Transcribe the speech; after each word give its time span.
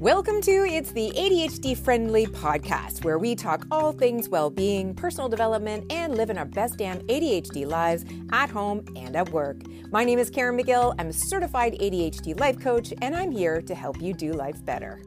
Welcome 0.00 0.40
to 0.40 0.64
It's 0.64 0.92
the 0.92 1.10
ADHD 1.10 1.76
Friendly 1.76 2.24
Podcast, 2.24 3.04
where 3.04 3.18
we 3.18 3.34
talk 3.34 3.66
all 3.70 3.92
things 3.92 4.30
well 4.30 4.48
being, 4.48 4.94
personal 4.94 5.28
development, 5.28 5.92
and 5.92 6.16
living 6.16 6.38
our 6.38 6.46
best 6.46 6.78
damn 6.78 7.00
ADHD 7.00 7.66
lives 7.66 8.06
at 8.32 8.48
home 8.48 8.82
and 8.96 9.14
at 9.14 9.28
work. 9.28 9.58
My 9.90 10.02
name 10.04 10.18
is 10.18 10.30
Caren 10.30 10.58
Magill. 10.58 10.94
I'm 10.98 11.08
a 11.08 11.12
certified 11.12 11.74
ADHD 11.74 12.40
life 12.40 12.58
coach, 12.58 12.94
and 13.02 13.14
I'm 13.14 13.30
here 13.30 13.60
to 13.60 13.74
help 13.74 14.00
you 14.00 14.14
do 14.14 14.32
life 14.32 14.64
better. 14.64 15.02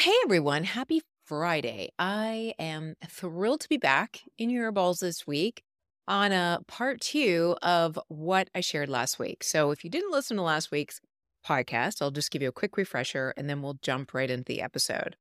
Hey 0.00 0.14
everyone, 0.24 0.64
happy 0.64 1.02
Friday. 1.26 1.90
I 1.98 2.54
am 2.58 2.94
thrilled 3.06 3.60
to 3.60 3.68
be 3.68 3.76
back 3.76 4.22
in 4.38 4.48
your 4.48 4.72
balls 4.72 5.00
this 5.00 5.26
week 5.26 5.64
on 6.08 6.32
a 6.32 6.60
part 6.66 7.02
two 7.02 7.56
of 7.60 7.98
what 8.08 8.48
I 8.54 8.62
shared 8.62 8.88
last 8.88 9.18
week. 9.18 9.44
So 9.44 9.70
if 9.70 9.84
you 9.84 9.90
didn't 9.90 10.12
listen 10.12 10.38
to 10.38 10.42
last 10.42 10.70
week's 10.70 10.98
podcast, 11.42 12.00
I'll 12.00 12.10
just 12.10 12.30
give 12.30 12.42
you 12.42 12.48
a 12.48 12.52
quick 12.52 12.76
refresher 12.76 13.34
and 13.36 13.48
then 13.48 13.62
we'll 13.62 13.78
jump 13.82 14.14
right 14.14 14.30
into 14.30 14.44
the 14.44 14.62
episode. 14.62 15.16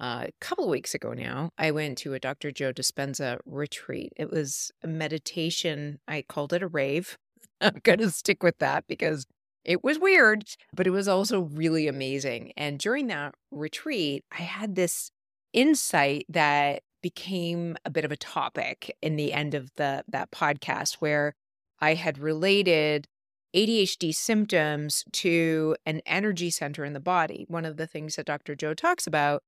Uh, 0.00 0.24
a 0.26 0.32
couple 0.40 0.64
of 0.64 0.70
weeks 0.70 0.94
ago 0.94 1.12
now, 1.12 1.50
I 1.56 1.70
went 1.70 1.98
to 1.98 2.14
a 2.14 2.18
Dr. 2.18 2.50
Joe 2.50 2.72
Dispenza 2.72 3.38
retreat. 3.46 4.12
It 4.16 4.30
was 4.30 4.72
a 4.82 4.88
meditation. 4.88 6.00
I 6.08 6.22
called 6.22 6.52
it 6.52 6.62
a 6.62 6.68
rave. 6.68 7.16
I'm 7.60 7.80
going 7.82 8.00
to 8.00 8.10
stick 8.10 8.42
with 8.42 8.58
that 8.58 8.84
because 8.88 9.26
it 9.64 9.82
was 9.82 9.98
weird, 9.98 10.44
but 10.74 10.86
it 10.86 10.90
was 10.90 11.08
also 11.08 11.40
really 11.40 11.88
amazing. 11.88 12.52
And 12.56 12.78
during 12.78 13.06
that 13.06 13.34
retreat, 13.50 14.24
I 14.30 14.42
had 14.42 14.74
this 14.74 15.10
insight 15.52 16.26
that 16.28 16.82
became 17.02 17.76
a 17.84 17.90
bit 17.90 18.04
of 18.04 18.12
a 18.12 18.16
topic 18.16 18.96
in 19.00 19.16
the 19.16 19.32
end 19.32 19.54
of 19.54 19.70
the 19.76 20.04
that 20.08 20.30
podcast 20.30 20.94
where 20.94 21.34
I 21.80 21.94
had 21.94 22.18
related 22.18 23.06
ADHD 23.54 24.14
symptoms 24.14 25.04
to 25.12 25.76
an 25.86 26.00
energy 26.06 26.50
center 26.50 26.84
in 26.84 26.92
the 26.92 27.00
body. 27.00 27.44
One 27.48 27.64
of 27.64 27.76
the 27.76 27.86
things 27.86 28.16
that 28.16 28.26
Dr. 28.26 28.54
Joe 28.54 28.74
talks 28.74 29.06
about 29.06 29.42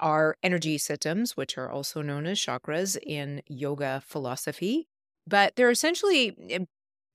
are 0.00 0.36
energy 0.42 0.78
systems, 0.78 1.36
which 1.36 1.56
are 1.58 1.70
also 1.70 2.02
known 2.02 2.26
as 2.26 2.38
chakras 2.38 2.96
in 3.04 3.42
yoga 3.46 4.02
philosophy. 4.06 4.86
But 5.26 5.56
they're 5.56 5.70
essentially 5.70 6.36
eh, 6.50 6.64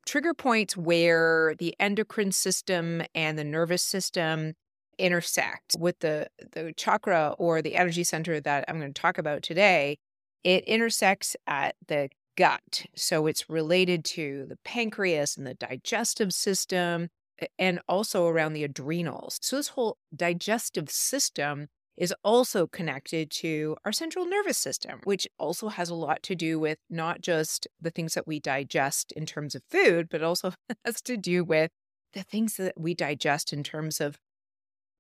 trigger 0.06 0.34
points 0.34 0.76
where 0.76 1.56
the 1.59 1.76
endocrine 1.80 2.31
system 2.31 3.04
and 3.16 3.38
the 3.38 3.44
nervous 3.44 3.81
system 3.81 4.54
intersect 5.00 5.76
with 5.80 6.00
the 6.00 6.28
the 6.52 6.73
chakra 6.78 7.36
or 7.39 7.61
the 7.61 7.76
energy 7.76 8.04
center 8.04 8.39
that 8.39 8.66
I'm 8.67 8.80
going 8.80 8.94
to 8.94 9.02
talk 9.02 9.17
about 9.17 9.44
today. 9.44 9.98
It 10.44 10.64
intersects 10.66 11.36
at 11.48 11.76
the 11.88 12.09
gut. 12.36 12.86
So 12.95 13.28
it's 13.28 13.50
related 13.50 14.03
to 14.06 14.45
the 14.48 14.58
pancreas 14.64 15.38
and 15.38 15.45
the 15.45 15.53
digestive 15.53 16.34
system 16.34 17.09
and 17.58 17.80
also 17.88 18.28
around 18.28 18.53
the 18.53 18.64
adrenals. 18.64 19.39
So 19.42 19.58
this 19.58 19.70
whole 19.70 19.98
digestive 20.16 20.89
system 20.89 21.67
is 21.95 22.14
also 22.23 22.66
connected 22.66 23.30
to 23.30 23.76
our 23.86 23.92
central 23.92 24.26
nervous 24.26 24.58
system, 24.58 25.00
which 25.04 25.28
also 25.38 25.70
has 25.70 25.89
a 25.89 25.95
lot 25.95 26.23
to 26.23 26.36
do 26.36 26.59
with 26.59 26.80
not 26.89 27.22
just 27.22 27.67
the 27.80 27.92
things 27.92 28.16
that 28.16 28.26
we 28.26 28.39
digest 28.39 29.11
in 29.11 29.26
terms 29.26 29.54
of 29.54 29.61
food, 29.70 30.08
but 30.09 30.23
also 30.23 30.54
has 30.86 31.02
to 31.04 31.17
do 31.17 31.44
with 31.44 31.72
the 32.14 32.23
things 32.23 32.58
that 32.58 32.73
we 32.78 32.94
digest 32.94 33.54
in 33.54 33.64
terms 33.64 34.02
of 34.02 34.17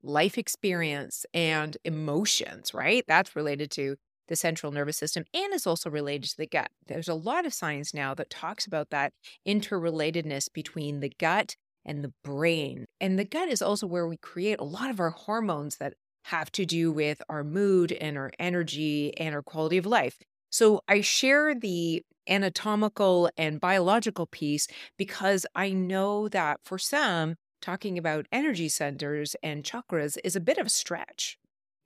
life 0.03 0.37
experience 0.37 1.25
and 1.33 1.77
emotions, 1.83 2.73
right? 2.73 3.03
That's 3.07 3.35
related 3.35 3.71
to 3.71 3.95
the 4.27 4.35
central 4.35 4.71
nervous 4.71 4.97
system 4.97 5.25
and 5.33 5.53
is 5.53 5.67
also 5.67 5.89
related 5.89 6.29
to 6.29 6.37
the 6.37 6.47
gut. 6.47 6.71
There's 6.87 7.07
a 7.07 7.13
lot 7.13 7.45
of 7.45 7.53
science 7.53 7.93
now 7.93 8.13
that 8.15 8.29
talks 8.29 8.65
about 8.65 8.89
that 8.89 9.13
interrelatedness 9.47 10.51
between 10.53 10.99
the 10.99 11.13
gut 11.19 11.55
and 11.85 12.03
the 12.03 12.13
brain. 12.23 12.85
And 13.01 13.19
the 13.19 13.25
gut 13.25 13.49
is 13.49 13.61
also 13.61 13.87
where 13.87 14.07
we 14.07 14.17
create 14.17 14.59
a 14.59 14.65
lot 14.65 14.89
of 14.89 14.99
our 14.99 15.11
hormones 15.11 15.77
that 15.77 15.93
have 16.25 16.51
to 16.53 16.65
do 16.65 16.91
with 16.91 17.21
our 17.29 17.43
mood 17.43 17.91
and 17.91 18.17
our 18.17 18.31
energy 18.39 19.15
and 19.17 19.35
our 19.35 19.41
quality 19.41 19.77
of 19.77 19.85
life. 19.85 20.17
So 20.49 20.81
I 20.87 21.01
share 21.01 21.53
the 21.53 22.03
anatomical 22.29 23.29
and 23.37 23.59
biological 23.59 24.27
piece 24.27 24.67
because 24.97 25.45
I 25.55 25.71
know 25.71 26.29
that 26.29 26.59
for 26.63 26.77
some, 26.77 27.35
talking 27.61 27.97
about 27.97 28.27
energy 28.31 28.69
centers 28.69 29.35
and 29.41 29.63
chakras 29.63 30.17
is 30.23 30.35
a 30.35 30.41
bit 30.41 30.57
of 30.57 30.67
a 30.67 30.69
stretch. 30.69 31.37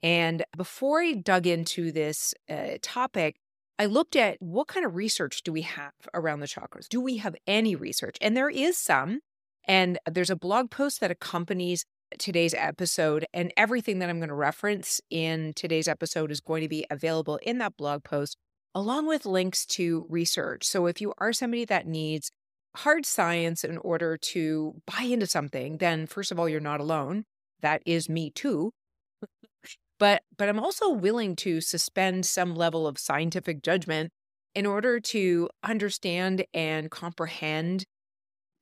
And 0.03 0.46
before 0.56 1.02
I 1.02 1.13
dug 1.13 1.47
into 1.47 1.91
this 1.91 2.34
uh, 2.50 2.78
topic, 2.81 3.38
I 3.80 3.85
looked 3.85 4.16
at 4.16 4.38
what 4.40 4.68
kind 4.68 4.85
of 4.85 4.96
research 4.96 5.44
do 5.44 5.52
we 5.52 5.62
have 5.62 5.94
around 6.13 6.40
the 6.40 6.47
chakras? 6.47 6.88
Do 6.90 7.00
we 7.00 7.18
have 7.18 7.35
any 7.46 7.75
research? 7.75 8.18
And 8.22 8.35
there 8.35 8.50
is 8.50 8.78
some. 8.78 9.19
And 9.66 10.00
there's 10.09 10.30
a 10.30 10.35
blog 10.35 10.72
post 10.72 11.00
that 11.02 11.12
accompanies 11.12 11.85
today's 12.18 12.53
episode. 12.53 13.25
And 13.34 13.52
everything 13.58 14.00
that 14.00 14.09
I'm 14.09 14.19
going 14.19 14.30
to 14.30 14.35
reference 14.35 15.02
in 15.09 15.53
today's 15.56 15.88
episode 15.88 16.31
is 16.31 16.40
going 16.40 16.62
to 16.62 16.69
be 16.69 16.85
available 16.90 17.38
in 17.44 17.58
that 17.58 17.78
blog 17.78 18.03
post, 18.03 18.38
along 18.74 19.08
with 19.08 19.25
links 19.25 19.66
to 19.68 20.06
research. 20.09 20.66
So 20.66 20.85
if 20.88 21.02
you 21.02 21.14
are 21.18 21.34
somebody 21.34 21.66
that 21.66 21.85
needs 21.85 22.31
hard 22.78 23.06
science 23.06 23.64
in 23.64 23.78
order 23.79 24.18
to 24.18 24.81
buy 24.85 25.03
into 25.03 25.28
something, 25.28 25.78
then 25.78 26.08
first 26.08 26.31
of 26.31 26.40
all, 26.40 26.47
you're 26.47 26.59
not 26.59 26.79
alone. 26.79 27.25
That 27.62 27.81
is 27.85 28.08
me 28.08 28.29
too. 28.29 28.72
But 30.00 30.24
but 30.38 30.50
I'm 30.50 30.59
also 30.59 30.90
willing 30.90 31.35
to 31.38 31.62
suspend 31.62 32.25
some 32.25 32.56
level 32.56 32.88
of 32.88 32.97
scientific 32.97 33.62
judgment 33.62 34.12
in 34.56 34.66
order 34.66 35.00
to 35.00 35.50
understand 35.63 36.46
and 36.53 36.90
comprehend 36.90 37.85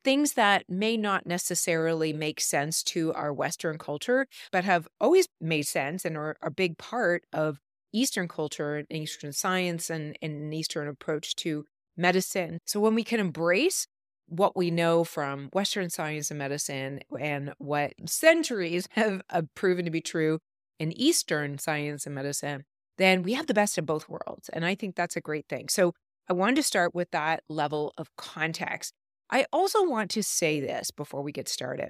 things 0.03 0.34
that 0.34 0.63
may 0.69 0.96
not 0.96 1.25
necessarily 1.25 2.13
make 2.13 2.40
sense 2.40 2.84
to 2.84 3.12
our 3.13 3.34
Western 3.34 3.78
culture, 3.78 4.28
but 4.51 4.63
have 4.63 4.88
always 5.01 5.28
made 5.41 5.63
sense 5.63 6.06
and 6.06 6.16
are 6.16 6.38
a 6.41 6.51
big 6.51 6.78
part 6.78 7.23
of 7.34 7.59
Eastern 7.91 8.28
culture 8.28 8.75
and 8.75 8.88
Eastern 8.91 9.34
science 9.34 9.90
and, 9.90 10.17
and 10.22 10.34
an 10.34 10.53
Eastern 10.53 10.88
approach 10.88 11.35
to 11.38 11.66
medicine. 11.97 12.59
So 12.66 12.79
when 12.79 12.94
we 12.94 13.03
can 13.03 13.19
embrace 13.19 13.88
what 14.28 14.56
we 14.56 14.69
know 14.69 15.03
from 15.03 15.50
Western 15.53 15.90
science 15.90 16.29
and 16.29 16.38
medicine 16.38 17.00
and 17.19 17.53
what 17.57 17.94
centuries 18.06 18.88
have 18.91 19.22
proven 19.56 19.85
to 19.85 19.91
be 19.91 20.02
true 20.02 20.40
in 20.80 20.91
Eastern 20.91 21.58
science 21.58 22.06
and 22.06 22.16
medicine, 22.16 22.66
then 22.97 23.24
we 23.24 23.34
have 23.34 23.47
the 23.47 23.53
best 23.53 23.78
of 23.78 23.86
both 23.86 24.09
worlds. 24.09 24.50
And 24.50 24.66
I 24.66 24.75
think 24.75 24.96
that's 24.96 25.16
a 25.16 25.22
great 25.22 25.47
thing. 25.47 25.69
So 25.69 25.94
I 26.30 26.34
wanted 26.34 26.56
to 26.58 26.63
start 26.63 26.96
with 26.96 27.12
that 27.12 27.44
level 27.50 27.94
of 27.97 28.09
context. 28.18 28.94
I 29.30 29.46
also 29.52 29.88
want 29.88 30.12
to 30.12 30.24
say 30.24 30.59
this 30.59 30.91
before 30.91 31.22
we 31.22 31.31
get 31.31 31.47
started. 31.47 31.90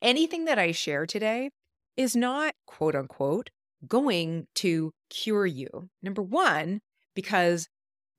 Anything 0.00 0.44
that 0.46 0.58
I 0.58 0.72
share 0.72 1.06
today 1.06 1.50
is 1.96 2.16
not 2.16 2.54
quote 2.66 2.94
unquote 2.94 3.50
going 3.86 4.46
to 4.56 4.92
cure 5.10 5.46
you. 5.46 5.88
Number 6.02 6.22
one, 6.22 6.80
because 7.14 7.68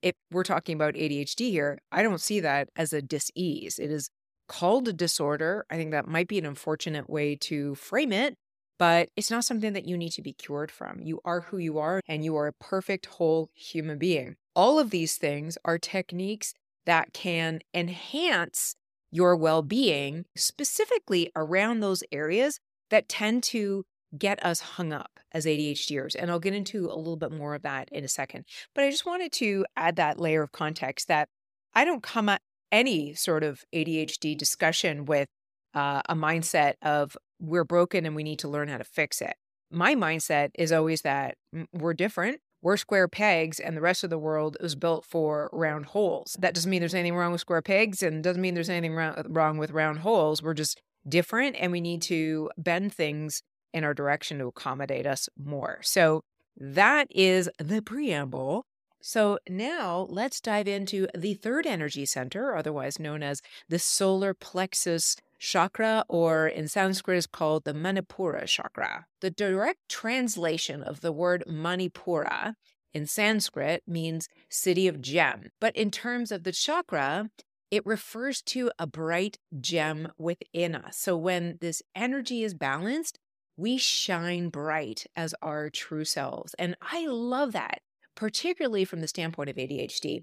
if 0.02 0.14
we're 0.32 0.44
talking 0.44 0.76
about 0.76 0.96
ADHD 0.96 1.50
here, 1.50 1.80
I 1.92 2.04
don't 2.04 2.22
see 2.22 2.40
that 2.42 2.70
as 2.76 2.92
a 2.92 3.02
dis-ease. 3.02 3.80
It 3.80 3.90
is 3.90 4.10
called 4.48 4.88
a 4.88 4.94
disorder. 4.94 5.66
I 5.70 5.76
think 5.76 5.92
that 5.92 6.08
might 6.08 6.28
be 6.28 6.38
an 6.38 6.46
unfortunate 6.46 7.10
way 7.10 7.36
to 7.38 7.76
frame 7.76 8.12
it, 8.12 8.36
but 8.84 9.08
it's 9.16 9.32
not 9.32 9.46
something 9.46 9.72
that 9.72 9.88
you 9.88 9.98
need 9.98 10.10
to 10.10 10.22
be 10.22 10.34
cured 10.34 10.70
from. 10.70 11.00
You 11.00 11.22
are 11.24 11.40
who 11.40 11.58
you 11.58 11.80
are, 11.80 12.02
and 12.06 12.26
you 12.26 12.36
are 12.36 12.48
a 12.48 12.52
perfect 12.52 13.06
whole 13.06 13.50
human 13.56 13.98
being. 13.98 14.36
All 14.58 14.78
of 14.78 14.90
these 14.90 15.16
things 15.16 15.58
are 15.64 15.78
techniques 15.78 16.54
that 16.86 17.14
can 17.14 17.62
enhance 17.74 18.76
your 19.10 19.38
well 19.38 19.62
being, 19.62 20.26
specifically 20.36 21.32
around 21.34 21.80
those 21.80 22.04
areas 22.12 22.60
that 22.90 23.08
tend 23.08 23.44
to 23.44 23.86
get 24.18 24.46
us 24.46 24.60
hung 24.60 24.92
up 24.92 25.18
as 25.32 25.46
ADHDers. 25.46 26.14
And 26.20 26.30
I'll 26.30 26.42
get 26.42 26.54
into 26.54 26.88
a 26.88 26.98
little 26.98 27.16
bit 27.16 27.32
more 27.32 27.56
of 27.56 27.62
that 27.62 27.88
in 27.90 28.04
a 28.04 28.10
second. 28.10 28.44
But 28.76 28.84
I 28.84 28.90
just 28.90 29.06
wanted 29.06 29.32
to 29.32 29.66
add 29.78 29.96
that 29.96 30.20
layer 30.20 30.44
of 30.44 30.52
context 30.52 31.08
that 31.08 31.30
I 31.74 31.86
don't 31.86 32.04
come 32.04 32.28
at 32.28 32.42
any 32.70 33.14
sort 33.14 33.46
of 33.46 33.64
ADHD 33.74 34.38
discussion 34.38 35.06
with 35.06 35.30
uh, 35.74 36.02
a 36.10 36.16
mindset 36.16 36.74
of 36.82 37.16
we're 37.44 37.66
broken 37.66 38.06
and 38.06 38.16
we 38.16 38.24
need 38.24 38.40
to 38.40 38.48
learn 38.48 38.70
how 38.70 38.78
to 38.78 38.84
fix 38.84 39.22
it. 39.22 39.36
My 39.70 39.96
mindset 39.96 40.50
is 40.56 40.72
always 40.72 41.02
that 41.02 41.36
we're 41.74 41.94
different. 41.94 42.40
We're 42.62 42.78
square 42.78 43.10
pegs, 43.10 43.60
and 43.60 43.76
the 43.76 43.82
rest 43.82 44.06
of 44.06 44.10
the 44.10 44.18
world 44.18 44.56
is 44.62 44.76
built 44.76 45.06
for 45.06 45.50
round 45.52 45.88
holes. 45.88 46.38
That 46.40 46.54
doesn't 46.54 46.72
mean 46.72 46.80
there's 46.80 46.94
anything 46.94 47.16
wrong 47.16 47.34
with 47.34 47.42
square 47.42 47.62
pegs, 47.62 48.02
and 48.02 48.24
doesn't 48.24 48.42
mean 48.42 48.54
there's 48.54 48.70
anything 48.70 48.98
uh, 48.98 49.24
wrong 49.28 49.58
with 49.58 49.72
round 49.72 50.00
holes. 50.00 50.42
We're 50.42 50.54
just 50.54 50.82
different, 51.06 51.58
and 51.60 51.74
we 51.74 51.82
need 51.82 52.02
to 52.04 52.50
bend 52.58 52.94
things 52.94 53.44
in 53.74 53.84
our 53.84 53.94
direction 53.94 54.38
to 54.40 54.48
accommodate 54.48 55.06
us 55.06 55.28
more. 55.38 55.80
So 55.82 56.22
that 56.56 57.08
is 57.10 57.50
the 57.58 57.82
preamble. 57.82 58.64
So 59.02 59.40
now 59.50 60.08
let's 60.10 60.40
dive 60.40 60.70
into 60.70 61.08
the 61.14 61.34
third 61.34 61.68
energy 61.68 62.06
center, 62.06 62.56
otherwise 62.56 62.98
known 62.98 63.22
as 63.22 63.42
the 63.68 63.80
solar 63.80 64.34
plexus 64.34 65.18
chakra, 65.44 66.06
or 66.08 66.48
in 66.48 66.68
Sanskrit 66.70 67.18
is 67.18 67.28
called 67.28 67.66
the 67.66 67.74
Manipura 67.74 68.48
chakra. 68.48 69.06
The 69.20 69.30
direct 69.30 69.80
translation 69.90 70.82
of 70.82 71.02
the 71.02 71.12
word 71.12 71.44
Manipura 71.48 72.54
in 72.94 73.06
Sanskrit 73.06 73.84
means 73.86 74.30
city 74.50 74.88
of 74.88 75.02
gem. 75.02 75.50
But 75.60 75.76
in 75.76 75.92
terms 75.92 76.32
of 76.32 76.44
the 76.44 76.54
chakra, 76.54 77.30
it 77.70 77.86
refers 77.86 78.42
to 78.44 78.72
a 78.80 78.88
bright 78.88 79.38
gem 79.60 80.14
within 80.18 80.76
us. 80.76 80.98
So 80.98 81.18
when 81.18 81.58
this 81.60 81.82
energy 81.94 82.44
is 82.44 82.54
balanced, 82.54 83.20
we 83.58 83.78
shine 83.78 84.48
bright 84.48 85.06
as 85.16 85.36
our 85.42 85.70
true 85.70 86.06
selves. 86.06 86.56
And 86.58 86.78
I 86.82 87.06
love 87.08 87.52
that, 87.52 87.80
particularly 88.16 88.86
from 88.86 89.02
the 89.02 89.08
standpoint 89.10 89.50
of 89.50 89.58
ADHD, 89.58 90.22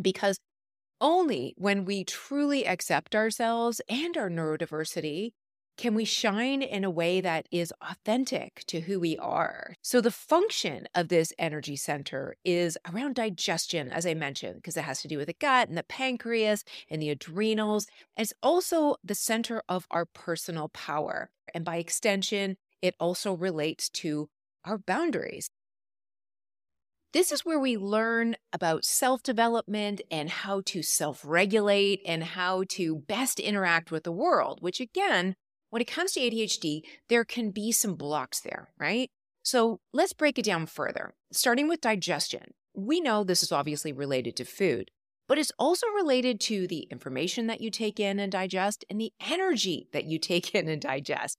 because 0.00 0.38
only 1.00 1.54
when 1.56 1.84
we 1.84 2.04
truly 2.04 2.66
accept 2.66 3.14
ourselves 3.14 3.80
and 3.88 4.16
our 4.16 4.30
neurodiversity 4.30 5.32
can 5.76 5.94
we 5.94 6.04
shine 6.04 6.62
in 6.62 6.84
a 6.84 6.90
way 6.90 7.20
that 7.20 7.46
is 7.50 7.72
authentic 7.82 8.64
to 8.66 8.80
who 8.80 8.98
we 8.98 9.16
are. 9.18 9.74
So, 9.82 10.00
the 10.00 10.10
function 10.10 10.88
of 10.94 11.08
this 11.08 11.32
energy 11.38 11.76
center 11.76 12.36
is 12.44 12.78
around 12.90 13.16
digestion, 13.16 13.90
as 13.90 14.06
I 14.06 14.14
mentioned, 14.14 14.56
because 14.56 14.76
it 14.76 14.84
has 14.84 15.02
to 15.02 15.08
do 15.08 15.18
with 15.18 15.26
the 15.26 15.36
gut 15.38 15.68
and 15.68 15.76
the 15.76 15.82
pancreas 15.82 16.64
and 16.90 17.02
the 17.02 17.10
adrenals. 17.10 17.86
It's 18.16 18.32
also 18.42 18.96
the 19.04 19.14
center 19.14 19.62
of 19.68 19.86
our 19.90 20.06
personal 20.06 20.68
power. 20.70 21.30
And 21.54 21.64
by 21.64 21.76
extension, 21.76 22.56
it 22.80 22.94
also 22.98 23.34
relates 23.34 23.88
to 23.90 24.28
our 24.64 24.78
boundaries. 24.78 25.50
This 27.12 27.32
is 27.32 27.44
where 27.44 27.58
we 27.58 27.76
learn 27.76 28.36
about 28.52 28.84
self 28.84 29.22
development 29.22 30.00
and 30.10 30.28
how 30.28 30.60
to 30.66 30.82
self 30.82 31.22
regulate 31.24 32.00
and 32.04 32.22
how 32.22 32.64
to 32.70 32.96
best 32.96 33.40
interact 33.40 33.90
with 33.90 34.04
the 34.04 34.12
world, 34.12 34.58
which 34.60 34.80
again, 34.80 35.36
when 35.70 35.82
it 35.82 35.86
comes 35.86 36.12
to 36.12 36.20
ADHD, 36.20 36.82
there 37.08 37.24
can 37.24 37.50
be 37.50 37.72
some 37.72 37.94
blocks 37.94 38.40
there, 38.40 38.70
right? 38.78 39.08
So 39.42 39.80
let's 39.92 40.12
break 40.12 40.38
it 40.38 40.44
down 40.44 40.66
further, 40.66 41.14
starting 41.32 41.68
with 41.68 41.80
digestion. 41.80 42.54
We 42.74 43.00
know 43.00 43.24
this 43.24 43.42
is 43.42 43.52
obviously 43.52 43.92
related 43.92 44.36
to 44.36 44.44
food, 44.44 44.90
but 45.28 45.38
it's 45.38 45.52
also 45.58 45.86
related 45.88 46.40
to 46.42 46.66
the 46.66 46.80
information 46.90 47.46
that 47.46 47.60
you 47.60 47.70
take 47.70 48.00
in 48.00 48.18
and 48.18 48.30
digest 48.30 48.84
and 48.90 49.00
the 49.00 49.12
energy 49.20 49.88
that 49.92 50.04
you 50.04 50.18
take 50.18 50.54
in 50.54 50.68
and 50.68 50.82
digest 50.82 51.38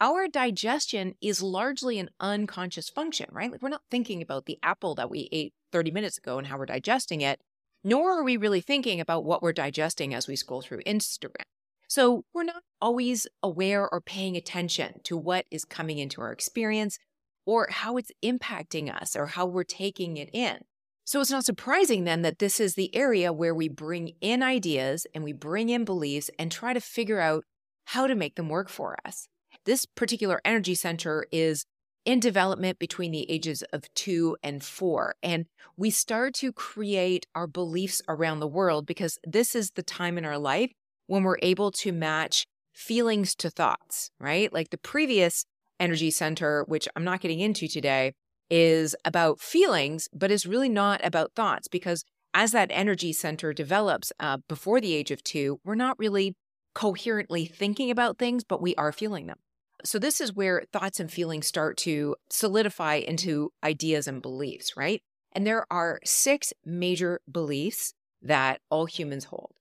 our 0.00 0.28
digestion 0.28 1.14
is 1.20 1.42
largely 1.42 1.98
an 1.98 2.10
unconscious 2.20 2.88
function, 2.88 3.26
right? 3.32 3.50
Like 3.50 3.62
we're 3.62 3.68
not 3.68 3.82
thinking 3.90 4.20
about 4.20 4.46
the 4.46 4.58
apple 4.62 4.94
that 4.96 5.10
we 5.10 5.28
ate 5.32 5.54
30 5.72 5.90
minutes 5.90 6.18
ago 6.18 6.38
and 6.38 6.46
how 6.46 6.58
we're 6.58 6.66
digesting 6.66 7.22
it, 7.22 7.40
nor 7.82 8.18
are 8.18 8.24
we 8.24 8.36
really 8.36 8.60
thinking 8.60 9.00
about 9.00 9.24
what 9.24 9.42
we're 9.42 9.52
digesting 9.52 10.12
as 10.12 10.28
we 10.28 10.36
scroll 10.36 10.62
through 10.62 10.82
Instagram. 10.82 11.44
So 11.88 12.24
we're 12.34 12.44
not 12.44 12.62
always 12.80 13.26
aware 13.42 13.88
or 13.88 14.00
paying 14.00 14.36
attention 14.36 15.00
to 15.04 15.16
what 15.16 15.46
is 15.50 15.64
coming 15.64 15.98
into 15.98 16.20
our 16.20 16.32
experience 16.32 16.98
or 17.46 17.68
how 17.70 17.96
it's 17.96 18.10
impacting 18.24 18.92
us 18.92 19.16
or 19.16 19.26
how 19.26 19.46
we're 19.46 19.64
taking 19.64 20.16
it 20.16 20.28
in. 20.32 20.58
So 21.04 21.20
it's 21.20 21.30
not 21.30 21.44
surprising 21.44 22.02
then 22.02 22.22
that 22.22 22.40
this 22.40 22.58
is 22.58 22.74
the 22.74 22.94
area 22.94 23.32
where 23.32 23.54
we 23.54 23.68
bring 23.68 24.14
in 24.20 24.42
ideas 24.42 25.06
and 25.14 25.22
we 25.22 25.32
bring 25.32 25.68
in 25.68 25.84
beliefs 25.84 26.28
and 26.38 26.50
try 26.50 26.72
to 26.72 26.80
figure 26.80 27.20
out 27.20 27.44
how 27.84 28.08
to 28.08 28.16
make 28.16 28.34
them 28.34 28.48
work 28.48 28.68
for 28.68 28.96
us. 29.04 29.28
This 29.66 29.84
particular 29.84 30.40
energy 30.44 30.76
center 30.76 31.26
is 31.32 31.66
in 32.04 32.20
development 32.20 32.78
between 32.78 33.10
the 33.10 33.28
ages 33.28 33.64
of 33.72 33.92
two 33.94 34.36
and 34.40 34.62
four. 34.62 35.16
And 35.24 35.46
we 35.76 35.90
start 35.90 36.34
to 36.34 36.52
create 36.52 37.26
our 37.34 37.48
beliefs 37.48 38.00
around 38.08 38.38
the 38.38 38.46
world 38.46 38.86
because 38.86 39.18
this 39.24 39.56
is 39.56 39.72
the 39.72 39.82
time 39.82 40.16
in 40.18 40.24
our 40.24 40.38
life 40.38 40.70
when 41.08 41.24
we're 41.24 41.38
able 41.42 41.72
to 41.72 41.90
match 41.90 42.46
feelings 42.72 43.34
to 43.34 43.50
thoughts, 43.50 44.10
right? 44.20 44.52
Like 44.52 44.70
the 44.70 44.78
previous 44.78 45.44
energy 45.80 46.12
center, 46.12 46.64
which 46.68 46.86
I'm 46.94 47.04
not 47.04 47.20
getting 47.20 47.40
into 47.40 47.66
today, 47.66 48.12
is 48.48 48.94
about 49.04 49.40
feelings, 49.40 50.08
but 50.12 50.30
is 50.30 50.46
really 50.46 50.68
not 50.68 51.04
about 51.04 51.32
thoughts 51.34 51.66
because 51.66 52.04
as 52.32 52.52
that 52.52 52.70
energy 52.72 53.12
center 53.12 53.52
develops 53.52 54.12
uh, 54.20 54.38
before 54.48 54.80
the 54.80 54.94
age 54.94 55.10
of 55.10 55.24
two, 55.24 55.58
we're 55.64 55.74
not 55.74 55.98
really 55.98 56.36
coherently 56.72 57.46
thinking 57.46 57.90
about 57.90 58.16
things, 58.16 58.44
but 58.44 58.62
we 58.62 58.76
are 58.76 58.92
feeling 58.92 59.26
them. 59.26 59.38
So, 59.86 59.98
this 59.98 60.20
is 60.20 60.34
where 60.34 60.64
thoughts 60.72 61.00
and 61.00 61.10
feelings 61.10 61.46
start 61.46 61.76
to 61.78 62.16
solidify 62.28 62.96
into 62.96 63.52
ideas 63.62 64.08
and 64.08 64.20
beliefs, 64.20 64.76
right? 64.76 65.00
And 65.32 65.46
there 65.46 65.66
are 65.70 66.00
six 66.04 66.52
major 66.64 67.20
beliefs 67.30 67.94
that 68.22 68.60
all 68.70 68.86
humans 68.86 69.26
hold 69.26 69.52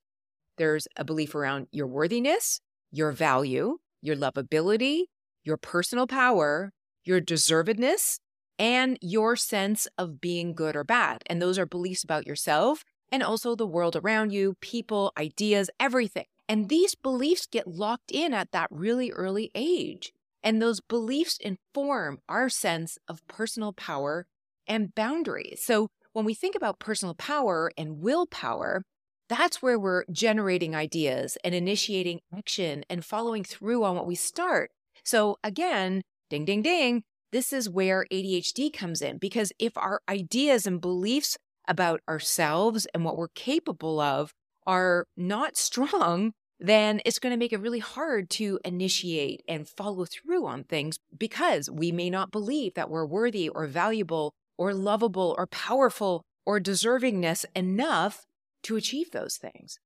there's 0.58 0.88
a 0.96 1.04
belief 1.04 1.36
around 1.36 1.68
your 1.72 1.88
worthiness, 1.88 2.62
your 2.92 3.12
value, 3.12 3.78
your 4.02 4.16
lovability, 4.16 5.04
your 5.44 5.58
personal 5.58 6.08
power, 6.08 6.72
your 7.04 7.22
deservedness, 7.22 8.20
and 8.58 8.98
your 9.02 9.36
sense 9.36 9.88
of 9.98 10.22
being 10.22 10.54
good 10.54 10.76
or 10.76 10.84
bad. 10.84 11.24
And 11.28 11.42
those 11.42 11.60
are 11.60 11.66
beliefs 11.66 12.04
about 12.04 12.26
yourself 12.26 12.84
and 13.12 13.22
also 13.22 13.56
the 13.56 13.68
world 13.68 13.96
around 13.96 14.32
you, 14.32 14.56
people, 14.62 15.12
ideas, 15.18 15.70
everything. 15.80 16.26
And 16.48 16.70
these 16.70 16.96
beliefs 16.96 17.48
get 17.48 17.68
locked 17.68 18.12
in 18.12 18.34
at 18.34 18.52
that 18.52 18.68
really 18.72 19.12
early 19.12 19.52
age. 19.56 20.14
And 20.46 20.62
those 20.62 20.80
beliefs 20.80 21.38
inform 21.42 22.20
our 22.30 22.50
sense 22.50 23.00
of 23.08 23.28
personal 23.28 23.74
power 23.74 24.28
and 24.68 24.94
boundaries. 24.94 25.62
So 25.64 25.90
when 26.14 26.24
we 26.24 26.36
think 26.36 26.56
about 26.56 26.80
personal 26.80 27.16
power 27.16 27.72
and 27.76 28.00
willpower, 28.00 28.84
that's 29.28 29.62
where 29.62 29.80
we're 29.80 30.06
generating 30.12 30.76
ideas 30.76 31.36
and 31.44 31.56
initiating 31.56 32.20
action 32.36 32.86
and 32.92 33.04
following 33.04 33.44
through 33.44 33.84
on 33.84 33.96
what 33.96 34.06
we 34.06 34.14
start. 34.14 34.70
So 35.04 35.38
again, 35.44 36.04
ding, 36.30 36.46
ding, 36.46 36.62
ding, 36.62 37.04
this 37.32 37.52
is 37.52 37.68
where 37.68 38.06
ADHD 38.12 38.72
comes 38.72 39.02
in 39.02 39.18
because 39.18 39.52
if 39.60 39.76
our 39.76 40.00
ideas 40.08 40.68
and 40.68 40.80
beliefs 40.80 41.38
about 41.68 42.02
ourselves 42.08 42.86
and 42.94 43.04
what 43.04 43.18
we're 43.18 43.30
capable 43.30 44.00
of 44.00 44.32
are 44.68 45.08
not 45.18 45.58
strong, 45.58 46.34
then 46.60 47.02
it's 47.06 47.20
going 47.20 47.32
to 47.32 47.38
make 47.38 47.54
it 47.54 47.60
really 47.60 47.80
hard 47.80 48.30
to 48.32 48.60
initiate 48.64 49.44
and 49.48 49.68
follow 49.68 50.06
through 50.06 50.46
on 50.46 50.64
things 50.64 50.98
because 51.18 51.70
we 51.70 51.92
may 51.92 52.10
not 52.10 52.32
believe 52.32 52.74
that 52.76 52.90
we're 52.90 53.06
worthy 53.06 53.50
or 53.50 53.68
valuable 53.68 54.34
or 54.58 54.74
lovable 54.74 55.36
or 55.38 55.48
powerful 55.48 56.24
or 56.46 56.60
deservingness 56.60 57.46
enough 57.56 58.26
to 58.64 58.76
achieve 58.76 59.12
those 59.12 59.38
things. 59.38 59.80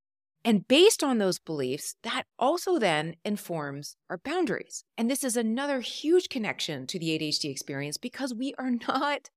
And 0.44 0.66
based 0.66 1.04
on 1.04 1.18
those 1.18 1.38
beliefs, 1.38 1.96
that 2.02 2.22
also 2.38 2.78
then 2.78 3.16
informs 3.24 3.96
our 4.08 4.18
boundaries. 4.18 4.84
And 4.96 5.10
this 5.10 5.22
is 5.22 5.36
another 5.36 5.80
huge 5.80 6.28
connection 6.30 6.86
to 6.86 6.98
the 6.98 7.18
ADHD 7.18 7.50
experience 7.50 7.98
because 7.98 8.32
we 8.32 8.54
are 8.58 8.70
not 8.70 9.28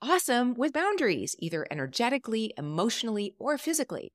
awesome 0.00 0.54
with 0.54 0.72
boundaries, 0.72 1.34
either 1.38 1.66
energetically, 1.70 2.52
emotionally, 2.56 3.34
or 3.38 3.58
physically. 3.58 4.12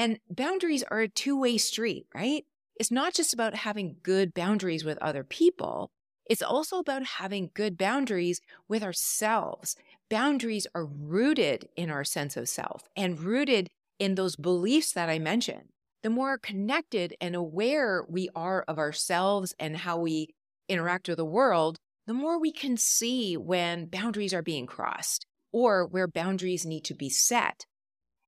And 0.00 0.18
boundaries 0.30 0.82
are 0.90 1.00
a 1.00 1.08
two 1.08 1.38
way 1.38 1.58
street, 1.58 2.06
right? 2.14 2.46
It's 2.76 2.90
not 2.90 3.12
just 3.12 3.34
about 3.34 3.54
having 3.54 3.96
good 4.02 4.32
boundaries 4.32 4.82
with 4.82 4.96
other 5.02 5.22
people, 5.24 5.90
it's 6.24 6.40
also 6.40 6.78
about 6.78 7.04
having 7.04 7.50
good 7.52 7.76
boundaries 7.76 8.40
with 8.66 8.82
ourselves. 8.82 9.76
Boundaries 10.08 10.66
are 10.74 10.86
rooted 10.86 11.68
in 11.76 11.90
our 11.90 12.04
sense 12.04 12.38
of 12.38 12.48
self 12.48 12.88
and 12.96 13.20
rooted 13.20 13.68
in 13.98 14.14
those 14.14 14.36
beliefs 14.36 14.90
that 14.92 15.10
I 15.10 15.18
mentioned. 15.18 15.68
The 16.02 16.08
more 16.08 16.38
connected 16.38 17.14
and 17.20 17.36
aware 17.36 18.02
we 18.08 18.30
are 18.34 18.64
of 18.66 18.78
ourselves 18.78 19.54
and 19.58 19.76
how 19.76 19.98
we 19.98 20.30
interact 20.66 21.08
with 21.08 21.18
the 21.18 21.26
world, 21.26 21.76
the 22.06 22.14
more 22.14 22.40
we 22.40 22.52
can 22.52 22.78
see 22.78 23.36
when 23.36 23.84
boundaries 23.84 24.32
are 24.32 24.40
being 24.40 24.64
crossed 24.64 25.26
or 25.52 25.84
where 25.84 26.08
boundaries 26.08 26.64
need 26.64 26.84
to 26.84 26.94
be 26.94 27.10
set. 27.10 27.66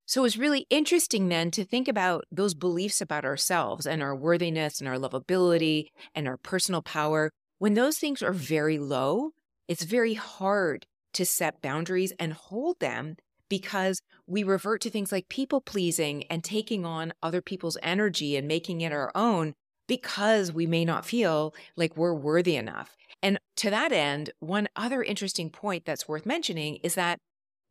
So 0.05 0.25
it's 0.25 0.37
really 0.37 0.67
interesting 0.69 1.29
then 1.29 1.49
to 1.51 1.63
think 1.63 1.87
about 1.87 2.25
those 2.31 2.53
beliefs 2.53 2.99
about 2.99 3.23
ourselves 3.23 3.87
and 3.87 4.01
our 4.01 4.15
worthiness 4.15 4.79
and 4.79 4.87
our 4.87 4.97
lovability 4.97 5.87
and 6.13 6.27
our 6.27 6.37
personal 6.37 6.81
power. 6.81 7.31
When 7.59 7.73
those 7.73 7.97
things 7.97 8.21
are 8.21 8.33
very 8.33 8.77
low, 8.77 9.31
it's 9.67 9.83
very 9.83 10.15
hard 10.15 10.85
to 11.13 11.25
set 11.25 11.61
boundaries 11.61 12.11
and 12.19 12.33
hold 12.33 12.79
them 12.79 13.15
because 13.49 14.01
we 14.27 14.43
revert 14.43 14.81
to 14.81 14.89
things 14.89 15.11
like 15.11 15.29
people 15.29 15.61
pleasing 15.61 16.23
and 16.25 16.43
taking 16.43 16.85
on 16.85 17.13
other 17.21 17.41
people's 17.41 17.77
energy 17.81 18.35
and 18.35 18.47
making 18.47 18.81
it 18.81 18.91
our 18.91 19.11
own 19.15 19.53
because 19.87 20.51
we 20.51 20.65
may 20.65 20.83
not 20.83 21.05
feel 21.05 21.53
like 21.75 21.95
we're 21.95 22.13
worthy 22.13 22.55
enough. 22.55 22.95
And 23.21 23.37
to 23.57 23.69
that 23.69 23.91
end, 23.91 24.31
one 24.39 24.67
other 24.75 25.03
interesting 25.03 25.49
point 25.49 25.85
that's 25.85 26.07
worth 26.07 26.25
mentioning 26.25 26.77
is 26.83 26.95
that 26.95 27.19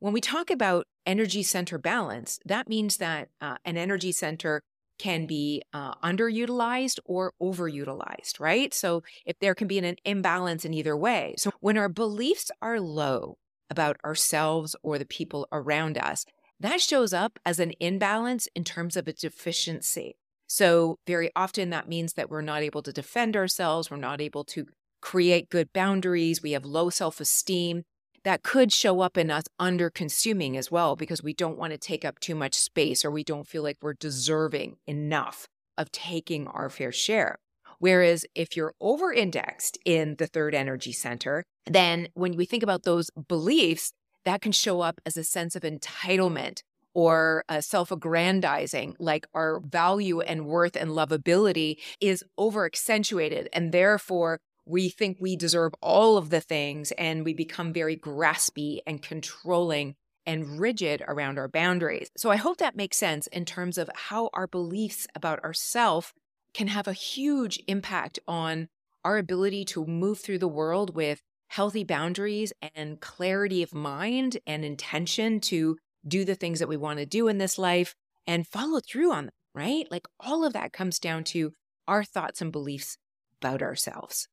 when 0.02 0.12
we 0.12 0.20
talk 0.20 0.50
about 0.50 0.88
energy 1.06 1.44
center 1.44 1.78
balance, 1.78 2.40
that 2.44 2.68
means 2.68 2.96
that 2.96 3.28
uh, 3.40 3.54
an 3.64 3.76
energy 3.76 4.10
center 4.10 4.60
can 4.98 5.26
be 5.26 5.62
uh, 5.72 5.94
underutilized 6.02 6.98
or 7.04 7.32
overutilized, 7.40 8.40
right? 8.40 8.74
So 8.74 9.04
if 9.24 9.38
there 9.38 9.54
can 9.54 9.68
be 9.68 9.78
an, 9.78 9.84
an 9.84 9.96
imbalance 10.04 10.64
in 10.64 10.74
either 10.74 10.96
way. 10.96 11.36
So 11.38 11.52
when 11.60 11.78
our 11.78 11.88
beliefs 11.88 12.50
are 12.60 12.80
low 12.80 13.38
about 13.70 13.96
ourselves 14.04 14.74
or 14.82 14.98
the 14.98 15.04
people 15.04 15.46
around 15.52 15.96
us, 15.96 16.26
that 16.58 16.80
shows 16.80 17.12
up 17.12 17.38
as 17.46 17.60
an 17.60 17.72
imbalance 17.78 18.48
in 18.56 18.64
terms 18.64 18.96
of 18.96 19.06
a 19.06 19.12
deficiency. 19.12 20.16
So, 20.48 20.98
very 21.06 21.30
often 21.36 21.70
that 21.70 21.88
means 21.88 22.14
that 22.14 22.28
we're 22.28 22.42
not 22.42 22.62
able 22.62 22.82
to 22.82 22.92
defend 22.92 23.36
ourselves, 23.36 23.90
we're 23.90 23.96
not 23.98 24.20
able 24.20 24.44
to 24.46 24.66
create 25.00 25.48
good 25.48 25.72
boundaries, 25.72 26.42
we 26.42 26.52
have 26.52 26.64
low 26.64 26.90
self 26.90 27.20
esteem, 27.20 27.84
that 28.24 28.42
could 28.42 28.72
show 28.72 29.00
up 29.00 29.16
in 29.16 29.30
us 29.30 29.44
under 29.58 29.90
consuming 29.90 30.56
as 30.56 30.70
well 30.70 30.96
because 30.96 31.22
we 31.22 31.34
don't 31.34 31.58
want 31.58 31.72
to 31.72 31.78
take 31.78 32.04
up 32.04 32.20
too 32.20 32.34
much 32.34 32.54
space 32.54 33.04
or 33.04 33.10
we 33.10 33.24
don't 33.24 33.46
feel 33.46 33.62
like 33.62 33.78
we're 33.82 33.94
deserving 33.94 34.76
enough 34.86 35.48
of 35.76 35.90
taking 35.90 36.46
our 36.46 36.70
fair 36.70 36.92
share. 36.92 37.38
Whereas 37.78 38.24
if 38.34 38.56
you're 38.56 38.74
over 38.80 39.12
indexed 39.12 39.76
in 39.84 40.14
the 40.16 40.28
third 40.28 40.54
energy 40.54 40.92
center, 40.92 41.42
then 41.66 42.08
when 42.14 42.36
we 42.36 42.44
think 42.44 42.62
about 42.62 42.84
those 42.84 43.10
beliefs, 43.28 43.92
that 44.24 44.40
can 44.40 44.52
show 44.52 44.80
up 44.82 45.00
as 45.04 45.16
a 45.16 45.24
sense 45.24 45.56
of 45.56 45.62
entitlement 45.62 46.62
or 46.94 47.44
uh, 47.48 47.60
self 47.60 47.90
aggrandizing, 47.90 48.94
like 48.98 49.26
our 49.34 49.60
value 49.60 50.20
and 50.20 50.46
worth 50.46 50.76
and 50.76 50.90
lovability 50.90 51.76
is 52.00 52.22
over 52.38 52.66
accentuated. 52.66 53.48
And 53.52 53.72
therefore, 53.72 54.40
we 54.64 54.88
think 54.88 55.16
we 55.20 55.36
deserve 55.36 55.72
all 55.80 56.16
of 56.16 56.30
the 56.30 56.40
things 56.40 56.92
and 56.92 57.24
we 57.24 57.34
become 57.34 57.72
very 57.72 57.96
graspy 57.96 58.78
and 58.86 59.02
controlling 59.02 59.96
and 60.24 60.60
rigid 60.60 61.02
around 61.08 61.38
our 61.38 61.48
boundaries. 61.48 62.10
So 62.16 62.30
I 62.30 62.36
hope 62.36 62.58
that 62.58 62.76
makes 62.76 62.96
sense 62.96 63.26
in 63.28 63.44
terms 63.44 63.76
of 63.76 63.90
how 63.94 64.30
our 64.32 64.46
beliefs 64.46 65.06
about 65.14 65.42
ourself 65.42 66.14
can 66.54 66.68
have 66.68 66.86
a 66.86 66.92
huge 66.92 67.60
impact 67.66 68.18
on 68.28 68.68
our 69.04 69.18
ability 69.18 69.64
to 69.64 69.84
move 69.84 70.20
through 70.20 70.38
the 70.38 70.48
world 70.48 70.94
with 70.94 71.22
healthy 71.48 71.84
boundaries 71.84 72.52
and 72.74 73.00
clarity 73.00 73.62
of 73.62 73.74
mind 73.74 74.38
and 74.46 74.64
intention 74.64 75.40
to 75.40 75.76
do 76.06 76.24
the 76.24 76.34
things 76.34 76.60
that 76.60 76.68
we 76.68 76.76
want 76.76 76.98
to 76.98 77.06
do 77.06 77.28
in 77.28 77.38
this 77.38 77.58
life 77.58 77.94
and 78.26 78.46
follow 78.46 78.80
through 78.80 79.12
on 79.12 79.26
them, 79.26 79.34
right? 79.54 79.86
Like 79.90 80.06
all 80.20 80.44
of 80.44 80.52
that 80.52 80.72
comes 80.72 80.98
down 80.98 81.24
to 81.24 81.52
our 81.88 82.04
thoughts 82.04 82.40
and 82.40 82.52
beliefs 82.52 82.96
about 83.40 83.60
ourselves. 83.60 84.28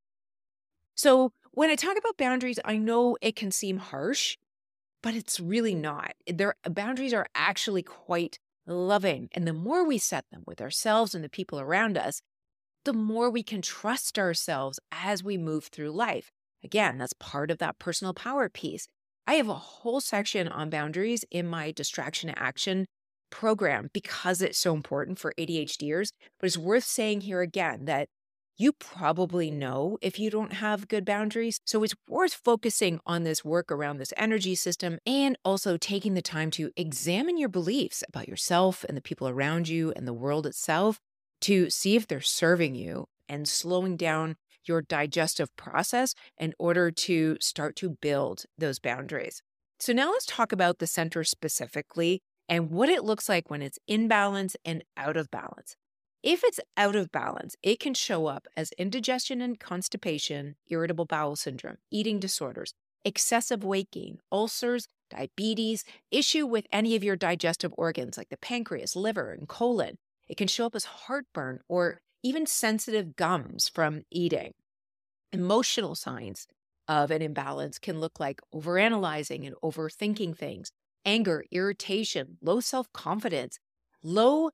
So 0.99 1.31
when 1.53 1.69
I 1.69 1.75
talk 1.75 1.95
about 1.97 2.17
boundaries, 2.17 2.59
I 2.65 2.75
know 2.75 3.17
it 3.21 3.37
can 3.37 3.51
seem 3.51 3.77
harsh, 3.77 4.35
but 5.01 5.15
it's 5.15 5.39
really 5.39 5.73
not. 5.73 6.11
Their 6.27 6.55
boundaries 6.69 7.13
are 7.13 7.27
actually 7.33 7.83
quite 7.83 8.37
loving. 8.67 9.29
And 9.31 9.47
the 9.47 9.53
more 9.53 9.85
we 9.85 9.97
set 9.97 10.25
them 10.29 10.43
with 10.45 10.59
ourselves 10.59 11.15
and 11.15 11.23
the 11.23 11.29
people 11.29 11.57
around 11.57 11.97
us, 11.97 12.21
the 12.83 12.91
more 12.91 13.29
we 13.29 13.43
can 13.43 13.61
trust 13.61 14.19
ourselves 14.19 14.77
as 14.91 15.23
we 15.23 15.37
move 15.37 15.67
through 15.67 15.91
life. 15.91 16.31
Again, 16.65 16.97
that's 16.97 17.13
part 17.13 17.49
of 17.49 17.59
that 17.59 17.79
personal 17.79 18.13
power 18.13 18.49
piece. 18.49 18.85
I 19.25 19.35
have 19.35 19.47
a 19.47 19.53
whole 19.53 20.01
section 20.01 20.49
on 20.49 20.69
boundaries 20.69 21.23
in 21.31 21.47
my 21.47 21.71
distraction 21.71 22.29
to 22.29 22.37
action 22.37 22.87
program 23.29 23.89
because 23.93 24.41
it's 24.41 24.59
so 24.59 24.73
important 24.73 25.17
for 25.17 25.33
ADHDers. 25.39 26.09
But 26.41 26.47
it's 26.47 26.57
worth 26.57 26.83
saying 26.83 27.21
here 27.21 27.39
again 27.39 27.85
that 27.85 28.09
you 28.59 28.73
probably 28.73 29.49
know 29.49 29.97
if 30.01 30.19
you 30.19 30.29
don't 30.29 30.51
have 30.51 30.89
good 30.89 31.05
boundaries. 31.05 31.61
So 31.63 31.81
it's 31.81 31.95
worth 32.09 32.33
focusing 32.33 32.99
on 33.05 33.23
this 33.23 33.43
work 33.43 33.71
around 33.71 33.97
this 33.97 34.13
energy 34.17 34.53
system 34.53 34.99
and 35.07 35.37
also 35.45 35.77
taking 35.77 36.13
the 36.13 36.21
time 36.21 36.51
to 36.51 36.69
examine 36.75 37.37
your 37.37 37.47
beliefs 37.47 38.03
about 38.09 38.27
yourself 38.27 38.83
and 38.83 38.97
the 38.97 39.01
people 39.01 39.29
around 39.29 39.69
you 39.69 39.93
and 39.95 40.05
the 40.05 40.13
world 40.13 40.45
itself 40.45 40.99
to 41.41 41.69
see 41.69 41.95
if 41.95 42.05
they're 42.05 42.19
serving 42.19 42.75
you 42.75 43.05
and 43.29 43.47
slowing 43.47 43.95
down 43.95 44.35
your 44.65 44.81
digestive 44.81 45.55
process 45.55 46.13
in 46.37 46.53
order 46.59 46.91
to 46.91 47.37
start 47.39 47.77
to 47.77 47.91
build 48.01 48.43
those 48.57 48.77
boundaries. 48.77 49.41
So 49.79 49.93
now 49.93 50.11
let's 50.11 50.25
talk 50.25 50.51
about 50.51 50.79
the 50.79 50.87
center 50.87 51.23
specifically 51.23 52.21
and 52.49 52.69
what 52.69 52.89
it 52.89 53.05
looks 53.05 53.29
like 53.29 53.49
when 53.49 53.61
it's 53.61 53.79
in 53.87 54.09
balance 54.09 54.57
and 54.65 54.83
out 54.97 55.15
of 55.15 55.31
balance. 55.31 55.77
If 56.23 56.43
it's 56.43 56.59
out 56.77 56.95
of 56.95 57.11
balance, 57.11 57.55
it 57.63 57.79
can 57.79 57.93
show 57.93 58.27
up 58.27 58.47
as 58.57 58.71
indigestion 58.73 59.41
and 59.41 59.59
constipation, 59.59 60.55
irritable 60.67 61.05
bowel 61.05 61.35
syndrome, 61.35 61.77
eating 61.91 62.19
disorders, 62.19 62.73
excessive 63.05 63.63
weight 63.63 63.89
gain, 63.91 64.19
ulcers, 64.31 64.87
diabetes, 65.09 65.83
issue 66.11 66.45
with 66.45 66.67
any 66.71 66.95
of 66.95 67.03
your 67.03 67.15
digestive 67.15 67.73
organs 67.77 68.17
like 68.17 68.29
the 68.29 68.37
pancreas, 68.37 68.95
liver, 68.95 69.31
and 69.31 69.47
colon. 69.47 69.97
It 70.27 70.37
can 70.37 70.47
show 70.47 70.65
up 70.65 70.75
as 70.75 70.85
heartburn 70.85 71.61
or 71.69 72.01
even 72.21 72.45
sensitive 72.45 73.15
gums 73.15 73.69
from 73.69 74.03
eating. 74.11 74.53
Emotional 75.31 75.95
signs 75.95 76.47
of 76.87 77.11
an 77.11 77.21
imbalance 77.21 77.79
can 77.79 77.99
look 77.99 78.19
like 78.19 78.41
overanalyzing 78.53 79.45
and 79.45 79.55
overthinking 79.63 80.35
things, 80.37 80.71
anger, 81.05 81.45
irritation, 81.51 82.37
low 82.41 82.59
self 82.59 82.91
confidence, 82.93 83.59
low 84.03 84.49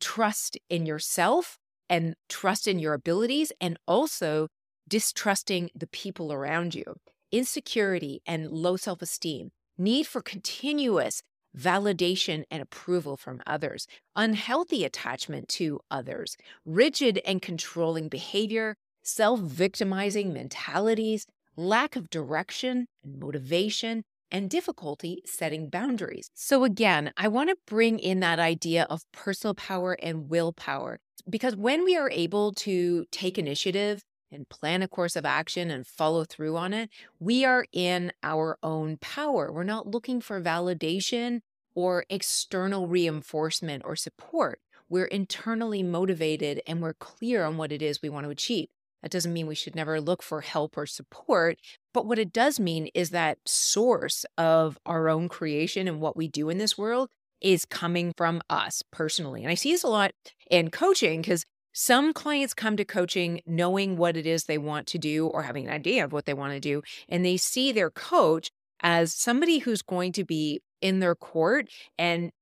trust 0.00 0.58
in 0.68 0.86
yourself 0.86 1.58
and 1.88 2.14
trust 2.28 2.68
in 2.68 2.78
your 2.78 2.94
abilities, 2.94 3.52
and 3.60 3.78
also 3.86 4.48
distrusting 4.86 5.70
the 5.74 5.86
people 5.86 6.32
around 6.32 6.74
you, 6.74 6.96
insecurity 7.32 8.20
and 8.26 8.50
low 8.50 8.76
self 8.76 9.00
esteem, 9.02 9.50
need 9.78 10.06
for 10.06 10.20
continuous 10.20 11.22
validation 11.56 12.44
and 12.50 12.62
approval 12.62 13.16
from 13.16 13.40
others, 13.46 13.86
unhealthy 14.14 14.84
attachment 14.84 15.48
to 15.48 15.80
others, 15.90 16.36
rigid 16.64 17.20
and 17.24 17.40
controlling 17.42 18.08
behavior, 18.08 18.76
self 19.02 19.40
victimizing 19.40 20.32
mentalities, 20.32 21.26
lack 21.56 21.96
of 21.96 22.10
direction 22.10 22.86
and 23.02 23.18
motivation, 23.18 24.04
and 24.30 24.50
difficulty 24.50 25.22
setting 25.24 25.68
boundaries. 25.68 26.30
So, 26.34 26.64
again, 26.64 27.12
I 27.16 27.28
want 27.28 27.50
to 27.50 27.56
bring 27.66 27.98
in 27.98 28.20
that 28.20 28.38
idea 28.38 28.86
of 28.90 29.02
personal 29.12 29.54
power 29.54 29.96
and 30.02 30.28
willpower 30.28 31.00
because 31.28 31.56
when 31.56 31.84
we 31.84 31.96
are 31.96 32.10
able 32.10 32.52
to 32.52 33.06
take 33.10 33.38
initiative 33.38 34.02
and 34.30 34.48
plan 34.48 34.82
a 34.82 34.88
course 34.88 35.16
of 35.16 35.24
action 35.24 35.70
and 35.70 35.86
follow 35.86 36.24
through 36.24 36.56
on 36.56 36.72
it, 36.74 36.90
we 37.18 37.44
are 37.44 37.66
in 37.72 38.12
our 38.22 38.58
own 38.62 38.98
power. 38.98 39.52
We're 39.52 39.64
not 39.64 39.86
looking 39.86 40.20
for 40.20 40.40
validation 40.40 41.40
or 41.74 42.04
external 42.10 42.88
reinforcement 42.88 43.82
or 43.84 43.96
support. 43.96 44.60
We're 44.88 45.06
internally 45.06 45.82
motivated 45.82 46.62
and 46.66 46.80
we're 46.80 46.94
clear 46.94 47.44
on 47.44 47.56
what 47.56 47.72
it 47.72 47.82
is 47.82 48.02
we 48.02 48.08
want 48.08 48.24
to 48.24 48.30
achieve. 48.30 48.68
That 49.02 49.10
doesn't 49.10 49.32
mean 49.32 49.46
we 49.46 49.54
should 49.54 49.76
never 49.76 50.00
look 50.00 50.22
for 50.22 50.40
help 50.40 50.76
or 50.76 50.86
support. 50.86 51.58
But 51.94 52.06
what 52.06 52.18
it 52.18 52.32
does 52.32 52.58
mean 52.58 52.88
is 52.94 53.10
that 53.10 53.38
source 53.46 54.24
of 54.36 54.78
our 54.84 55.08
own 55.08 55.28
creation 55.28 55.86
and 55.86 56.00
what 56.00 56.16
we 56.16 56.28
do 56.28 56.48
in 56.48 56.58
this 56.58 56.76
world 56.76 57.08
is 57.40 57.64
coming 57.64 58.12
from 58.16 58.40
us 58.50 58.82
personally. 58.90 59.42
And 59.42 59.50
I 59.50 59.54
see 59.54 59.70
this 59.70 59.84
a 59.84 59.88
lot 59.88 60.12
in 60.50 60.70
coaching 60.70 61.20
because 61.20 61.44
some 61.72 62.12
clients 62.12 62.54
come 62.54 62.76
to 62.76 62.84
coaching 62.84 63.40
knowing 63.46 63.96
what 63.96 64.16
it 64.16 64.26
is 64.26 64.44
they 64.44 64.58
want 64.58 64.88
to 64.88 64.98
do 64.98 65.28
or 65.28 65.42
having 65.42 65.66
an 65.66 65.72
idea 65.72 66.04
of 66.04 66.12
what 66.12 66.24
they 66.24 66.34
want 66.34 66.52
to 66.54 66.60
do. 66.60 66.82
And 67.08 67.24
they 67.24 67.36
see 67.36 67.70
their 67.70 67.90
coach 67.90 68.50
as 68.80 69.14
somebody 69.14 69.58
who's 69.58 69.82
going 69.82 70.12
to 70.12 70.24
be 70.24 70.60
in 70.80 70.98
their 70.98 71.14
court 71.14 71.68
and 71.96 72.32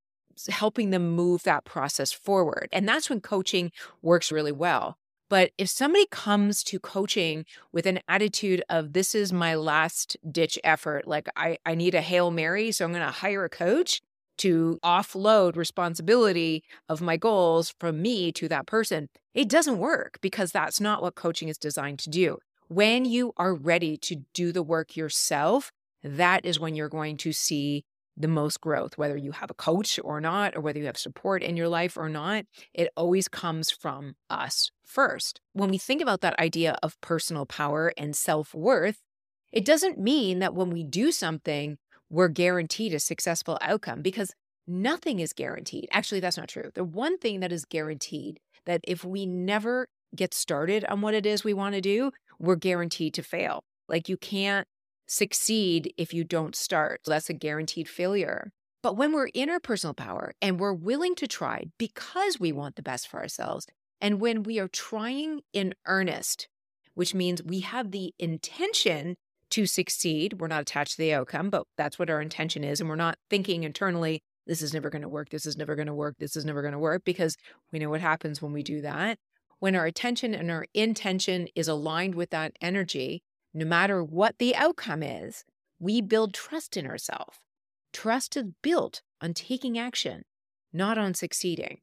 helping 0.48 0.90
them 0.90 1.10
move 1.10 1.42
that 1.42 1.64
process 1.64 2.12
forward. 2.12 2.68
And 2.72 2.88
that's 2.88 3.10
when 3.10 3.20
coaching 3.20 3.72
works 4.02 4.32
really 4.32 4.52
well. 4.52 4.96
But 5.28 5.50
if 5.58 5.68
somebody 5.68 6.06
comes 6.10 6.62
to 6.64 6.78
coaching 6.78 7.44
with 7.72 7.86
an 7.86 8.00
attitude 8.08 8.62
of 8.68 8.92
this 8.92 9.14
is 9.14 9.32
my 9.32 9.54
last 9.54 10.16
ditch 10.30 10.58
effort, 10.62 11.06
like 11.06 11.28
I, 11.36 11.58
I 11.66 11.74
need 11.74 11.94
a 11.94 12.00
Hail 12.00 12.30
Mary, 12.30 12.70
so 12.70 12.84
I'm 12.84 12.92
going 12.92 13.04
to 13.04 13.10
hire 13.10 13.44
a 13.44 13.48
coach 13.48 14.00
to 14.38 14.78
offload 14.84 15.56
responsibility 15.56 16.62
of 16.88 17.00
my 17.00 17.16
goals 17.16 17.74
from 17.78 18.02
me 18.02 18.32
to 18.32 18.48
that 18.48 18.66
person, 18.66 19.08
it 19.34 19.48
doesn't 19.48 19.78
work 19.78 20.18
because 20.20 20.52
that's 20.52 20.80
not 20.80 21.02
what 21.02 21.14
coaching 21.14 21.48
is 21.48 21.58
designed 21.58 21.98
to 22.00 22.10
do. 22.10 22.38
When 22.68 23.04
you 23.04 23.32
are 23.36 23.54
ready 23.54 23.96
to 23.98 24.16
do 24.34 24.52
the 24.52 24.62
work 24.62 24.96
yourself, 24.96 25.72
that 26.02 26.44
is 26.44 26.60
when 26.60 26.74
you're 26.74 26.88
going 26.88 27.16
to 27.18 27.32
see 27.32 27.84
the 28.16 28.28
most 28.28 28.60
growth, 28.60 28.96
whether 28.96 29.16
you 29.16 29.32
have 29.32 29.50
a 29.50 29.54
coach 29.54 30.00
or 30.02 30.20
not, 30.20 30.56
or 30.56 30.60
whether 30.60 30.78
you 30.78 30.86
have 30.86 30.96
support 30.96 31.42
in 31.42 31.56
your 31.56 31.68
life 31.68 31.96
or 31.96 32.08
not. 32.08 32.44
It 32.72 32.90
always 32.96 33.28
comes 33.28 33.70
from 33.70 34.14
us 34.30 34.70
first. 34.84 35.40
When 35.52 35.70
we 35.70 35.78
think 35.78 36.00
about 36.00 36.22
that 36.22 36.38
idea 36.38 36.78
of 36.82 37.00
personal 37.00 37.46
power 37.46 37.92
and 37.96 38.16
self 38.16 38.54
worth, 38.54 39.00
it 39.52 39.64
doesn't 39.64 39.98
mean 39.98 40.38
that 40.38 40.54
when 40.54 40.70
we 40.70 40.82
do 40.84 41.12
something, 41.12 41.78
we're 42.08 42.28
guaranteed 42.28 42.94
a 42.94 43.00
successful 43.00 43.58
outcome 43.60 44.02
because 44.02 44.32
nothing 44.66 45.20
is 45.20 45.32
guaranteed. 45.32 45.88
Actually, 45.92 46.20
that's 46.20 46.36
not 46.36 46.48
true. 46.48 46.70
The 46.74 46.84
one 46.84 47.18
thing 47.18 47.40
that 47.40 47.52
is 47.52 47.64
guaranteed 47.64 48.40
that 48.64 48.80
if 48.84 49.04
we 49.04 49.26
never 49.26 49.88
get 50.14 50.34
started 50.34 50.84
on 50.86 51.00
what 51.00 51.14
it 51.14 51.26
is 51.26 51.44
we 51.44 51.54
want 51.54 51.74
to 51.74 51.80
do, 51.80 52.10
we're 52.38 52.56
guaranteed 52.56 53.14
to 53.14 53.22
fail. 53.22 53.64
Like 53.88 54.08
you 54.08 54.16
can't 54.16 54.66
succeed 55.06 55.92
if 55.96 56.12
you 56.12 56.24
don't 56.24 56.56
start. 56.56 57.00
That's 57.06 57.30
a 57.30 57.34
guaranteed 57.34 57.88
failure. 57.88 58.52
But 58.82 58.96
when 58.96 59.12
we're 59.12 59.28
in 59.34 59.50
our 59.50 59.60
personal 59.60 59.94
power 59.94 60.32
and 60.40 60.60
we're 60.60 60.72
willing 60.72 61.14
to 61.16 61.26
try 61.26 61.64
because 61.78 62.38
we 62.38 62.52
want 62.52 62.76
the 62.76 62.82
best 62.82 63.08
for 63.08 63.20
ourselves, 63.20 63.66
and 64.00 64.20
when 64.20 64.42
we 64.42 64.58
are 64.58 64.68
trying 64.68 65.40
in 65.52 65.74
earnest, 65.86 66.48
which 66.94 67.14
means 67.14 67.42
we 67.42 67.60
have 67.60 67.90
the 67.90 68.14
intention 68.18 69.16
to 69.50 69.66
succeed, 69.66 70.34
we're 70.40 70.48
not 70.48 70.62
attached 70.62 70.92
to 70.92 70.98
the 70.98 71.14
outcome, 71.14 71.50
but 71.50 71.64
that's 71.76 71.98
what 71.98 72.10
our 72.10 72.20
intention 72.20 72.64
is. 72.64 72.80
And 72.80 72.88
we're 72.88 72.96
not 72.96 73.18
thinking 73.30 73.64
internally, 73.64 74.22
this 74.46 74.62
is 74.62 74.74
never 74.74 74.90
going 74.90 75.02
to 75.02 75.08
work, 75.08 75.30
this 75.30 75.46
is 75.46 75.56
never 75.56 75.74
going 75.74 75.86
to 75.86 75.94
work, 75.94 76.16
this 76.18 76.36
is 76.36 76.44
never 76.44 76.62
going 76.62 76.72
to 76.72 76.78
work, 76.78 77.02
because 77.04 77.36
we 77.72 77.78
know 77.78 77.90
what 77.90 78.00
happens 78.00 78.40
when 78.40 78.52
we 78.52 78.62
do 78.62 78.80
that. 78.82 79.18
When 79.58 79.74
our 79.74 79.86
attention 79.86 80.34
and 80.34 80.50
our 80.50 80.66
intention 80.74 81.48
is 81.54 81.68
aligned 81.68 82.14
with 82.14 82.30
that 82.30 82.52
energy, 82.60 83.22
no 83.56 83.64
matter 83.64 84.04
what 84.04 84.36
the 84.38 84.54
outcome 84.54 85.02
is, 85.02 85.42
we 85.78 86.02
build 86.02 86.34
trust 86.34 86.76
in 86.76 86.86
ourselves. 86.86 87.38
Trust 87.90 88.36
is 88.36 88.44
built 88.62 89.00
on 89.22 89.32
taking 89.32 89.78
action, 89.78 90.24
not 90.74 90.98
on 90.98 91.14
succeeding. 91.14 91.78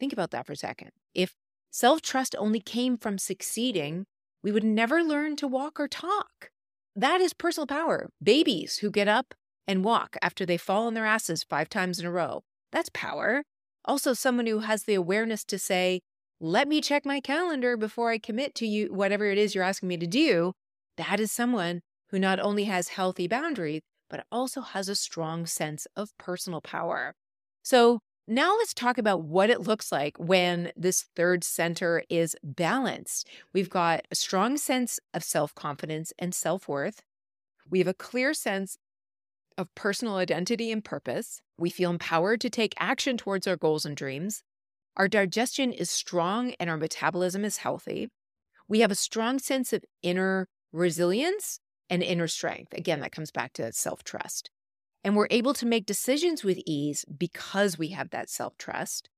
Think 0.00 0.14
about 0.14 0.30
that 0.30 0.46
for 0.46 0.54
a 0.54 0.56
second. 0.56 0.90
If 1.14 1.34
self 1.70 2.00
trust 2.00 2.34
only 2.38 2.60
came 2.60 2.96
from 2.96 3.18
succeeding, 3.18 4.06
we 4.42 4.50
would 4.50 4.64
never 4.64 5.02
learn 5.02 5.36
to 5.36 5.46
walk 5.46 5.78
or 5.78 5.86
talk. 5.86 6.50
That 6.96 7.20
is 7.20 7.34
personal 7.34 7.66
power. 7.66 8.08
Babies 8.22 8.78
who 8.78 8.90
get 8.90 9.06
up 9.06 9.34
and 9.66 9.84
walk 9.84 10.16
after 10.22 10.46
they 10.46 10.56
fall 10.56 10.86
on 10.86 10.94
their 10.94 11.04
asses 11.04 11.42
five 11.42 11.68
times 11.68 12.00
in 12.00 12.06
a 12.06 12.10
row, 12.10 12.42
that's 12.72 12.88
power. 12.94 13.42
Also, 13.84 14.14
someone 14.14 14.46
who 14.46 14.60
has 14.60 14.84
the 14.84 14.94
awareness 14.94 15.44
to 15.44 15.58
say, 15.58 16.00
let 16.40 16.68
me 16.68 16.80
check 16.80 17.04
my 17.04 17.20
calendar 17.20 17.76
before 17.76 18.10
I 18.10 18.18
commit 18.18 18.54
to 18.54 18.66
you, 18.66 18.94
whatever 18.94 19.26
it 19.26 19.36
is 19.36 19.54
you're 19.54 19.64
asking 19.64 19.90
me 19.90 19.98
to 19.98 20.06
do. 20.06 20.54
That 20.98 21.20
is 21.20 21.32
someone 21.32 21.80
who 22.10 22.18
not 22.18 22.40
only 22.40 22.64
has 22.64 22.88
healthy 22.88 23.28
boundaries, 23.28 23.82
but 24.10 24.26
also 24.32 24.60
has 24.60 24.88
a 24.88 24.96
strong 24.96 25.46
sense 25.46 25.86
of 25.96 26.16
personal 26.18 26.60
power. 26.60 27.14
So, 27.62 28.00
now 28.26 28.56
let's 28.58 28.74
talk 28.74 28.98
about 28.98 29.22
what 29.22 29.48
it 29.48 29.62
looks 29.62 29.90
like 29.90 30.18
when 30.18 30.70
this 30.76 31.06
third 31.16 31.42
center 31.42 32.02
is 32.10 32.36
balanced. 32.44 33.26
We've 33.54 33.70
got 33.70 34.06
a 34.10 34.14
strong 34.14 34.58
sense 34.58 35.00
of 35.14 35.24
self 35.24 35.54
confidence 35.54 36.12
and 36.18 36.34
self 36.34 36.68
worth. 36.68 37.00
We 37.70 37.78
have 37.78 37.88
a 37.88 37.94
clear 37.94 38.34
sense 38.34 38.76
of 39.56 39.74
personal 39.74 40.16
identity 40.16 40.70
and 40.70 40.84
purpose. 40.84 41.40
We 41.58 41.70
feel 41.70 41.90
empowered 41.90 42.40
to 42.42 42.50
take 42.50 42.74
action 42.78 43.16
towards 43.16 43.46
our 43.46 43.56
goals 43.56 43.86
and 43.86 43.96
dreams. 43.96 44.42
Our 44.96 45.08
digestion 45.08 45.72
is 45.72 45.90
strong 45.90 46.52
and 46.60 46.68
our 46.68 46.76
metabolism 46.76 47.44
is 47.44 47.58
healthy. 47.58 48.08
We 48.68 48.80
have 48.80 48.90
a 48.90 48.96
strong 48.96 49.38
sense 49.38 49.72
of 49.72 49.84
inner 50.02 50.48
resilience 50.72 51.60
and 51.90 52.02
inner 52.02 52.28
strength. 52.28 52.72
Again, 52.72 53.00
that 53.00 53.12
comes 53.12 53.30
back 53.30 53.52
to 53.54 53.72
self 53.72 54.04
trust. 54.04 54.50
And 55.04 55.16
we're 55.16 55.28
able 55.30 55.54
to 55.54 55.66
make 55.66 55.86
decisions 55.86 56.42
with 56.44 56.58
ease 56.66 57.04
because 57.16 57.78
we 57.78 57.88
have 57.88 58.10
that 58.10 58.28
self 58.28 58.56
trust. 58.58 59.08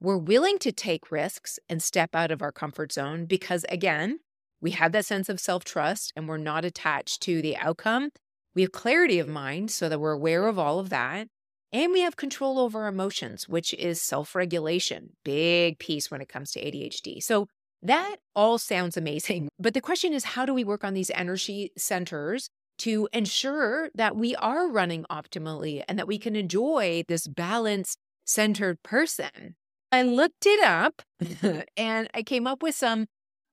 We're 0.00 0.18
willing 0.18 0.58
to 0.60 0.72
take 0.72 1.10
risks 1.10 1.58
and 1.68 1.82
step 1.82 2.14
out 2.14 2.30
of 2.30 2.42
our 2.42 2.52
comfort 2.52 2.92
zone 2.92 3.26
because, 3.26 3.64
again, 3.68 4.20
we 4.60 4.72
have 4.72 4.92
that 4.92 5.06
sense 5.06 5.28
of 5.28 5.40
self 5.40 5.64
trust 5.64 6.12
and 6.16 6.28
we're 6.28 6.36
not 6.36 6.64
attached 6.64 7.22
to 7.22 7.40
the 7.42 7.56
outcome. 7.56 8.10
We 8.54 8.62
have 8.62 8.72
clarity 8.72 9.18
of 9.18 9.28
mind 9.28 9.70
so 9.70 9.88
that 9.88 10.00
we're 10.00 10.12
aware 10.12 10.46
of 10.46 10.58
all 10.58 10.78
of 10.78 10.90
that. 10.90 11.28
And 11.70 11.92
we 11.92 12.00
have 12.00 12.16
control 12.16 12.58
over 12.58 12.86
emotions, 12.86 13.48
which 13.48 13.74
is 13.74 14.00
self 14.00 14.34
regulation, 14.34 15.10
big 15.24 15.78
piece 15.78 16.10
when 16.10 16.20
it 16.20 16.28
comes 16.28 16.50
to 16.52 16.64
ADHD. 16.64 17.22
So 17.22 17.48
that 17.82 18.16
all 18.34 18.58
sounds 18.58 18.96
amazing. 18.96 19.48
But 19.60 19.74
the 19.74 19.80
question 19.80 20.12
is, 20.12 20.24
how 20.24 20.46
do 20.46 20.54
we 20.54 20.64
work 20.64 20.84
on 20.84 20.94
these 20.94 21.10
energy 21.14 21.72
centers 21.76 22.48
to 22.78 23.08
ensure 23.12 23.90
that 23.94 24.16
we 24.16 24.34
are 24.36 24.68
running 24.68 25.04
optimally 25.10 25.82
and 25.88 25.98
that 25.98 26.06
we 26.06 26.18
can 26.18 26.36
enjoy 26.36 27.02
this 27.08 27.26
balanced 27.26 27.98
centered 28.24 28.82
person. 28.82 29.56
I 29.90 30.02
looked 30.02 30.46
it 30.46 30.62
up 30.64 31.02
and 31.76 32.08
I 32.14 32.22
came 32.22 32.46
up 32.46 32.62
with 32.62 32.74
some 32.74 33.06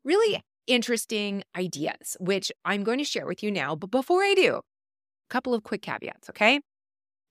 really 0.03 0.41
interesting 0.67 1.43
ideas, 1.55 2.17
which 2.19 2.51
I'm 2.63 2.83
going 2.83 2.99
to 2.99 3.03
share 3.03 3.25
with 3.25 3.41
you 3.41 3.51
now. 3.51 3.75
But 3.75 3.91
before 3.91 4.21
I 4.21 4.33
do, 4.35 4.57
a 4.57 4.61
couple 5.29 5.53
of 5.53 5.63
quick 5.63 5.81
caveats, 5.81 6.29
okay? 6.29 6.61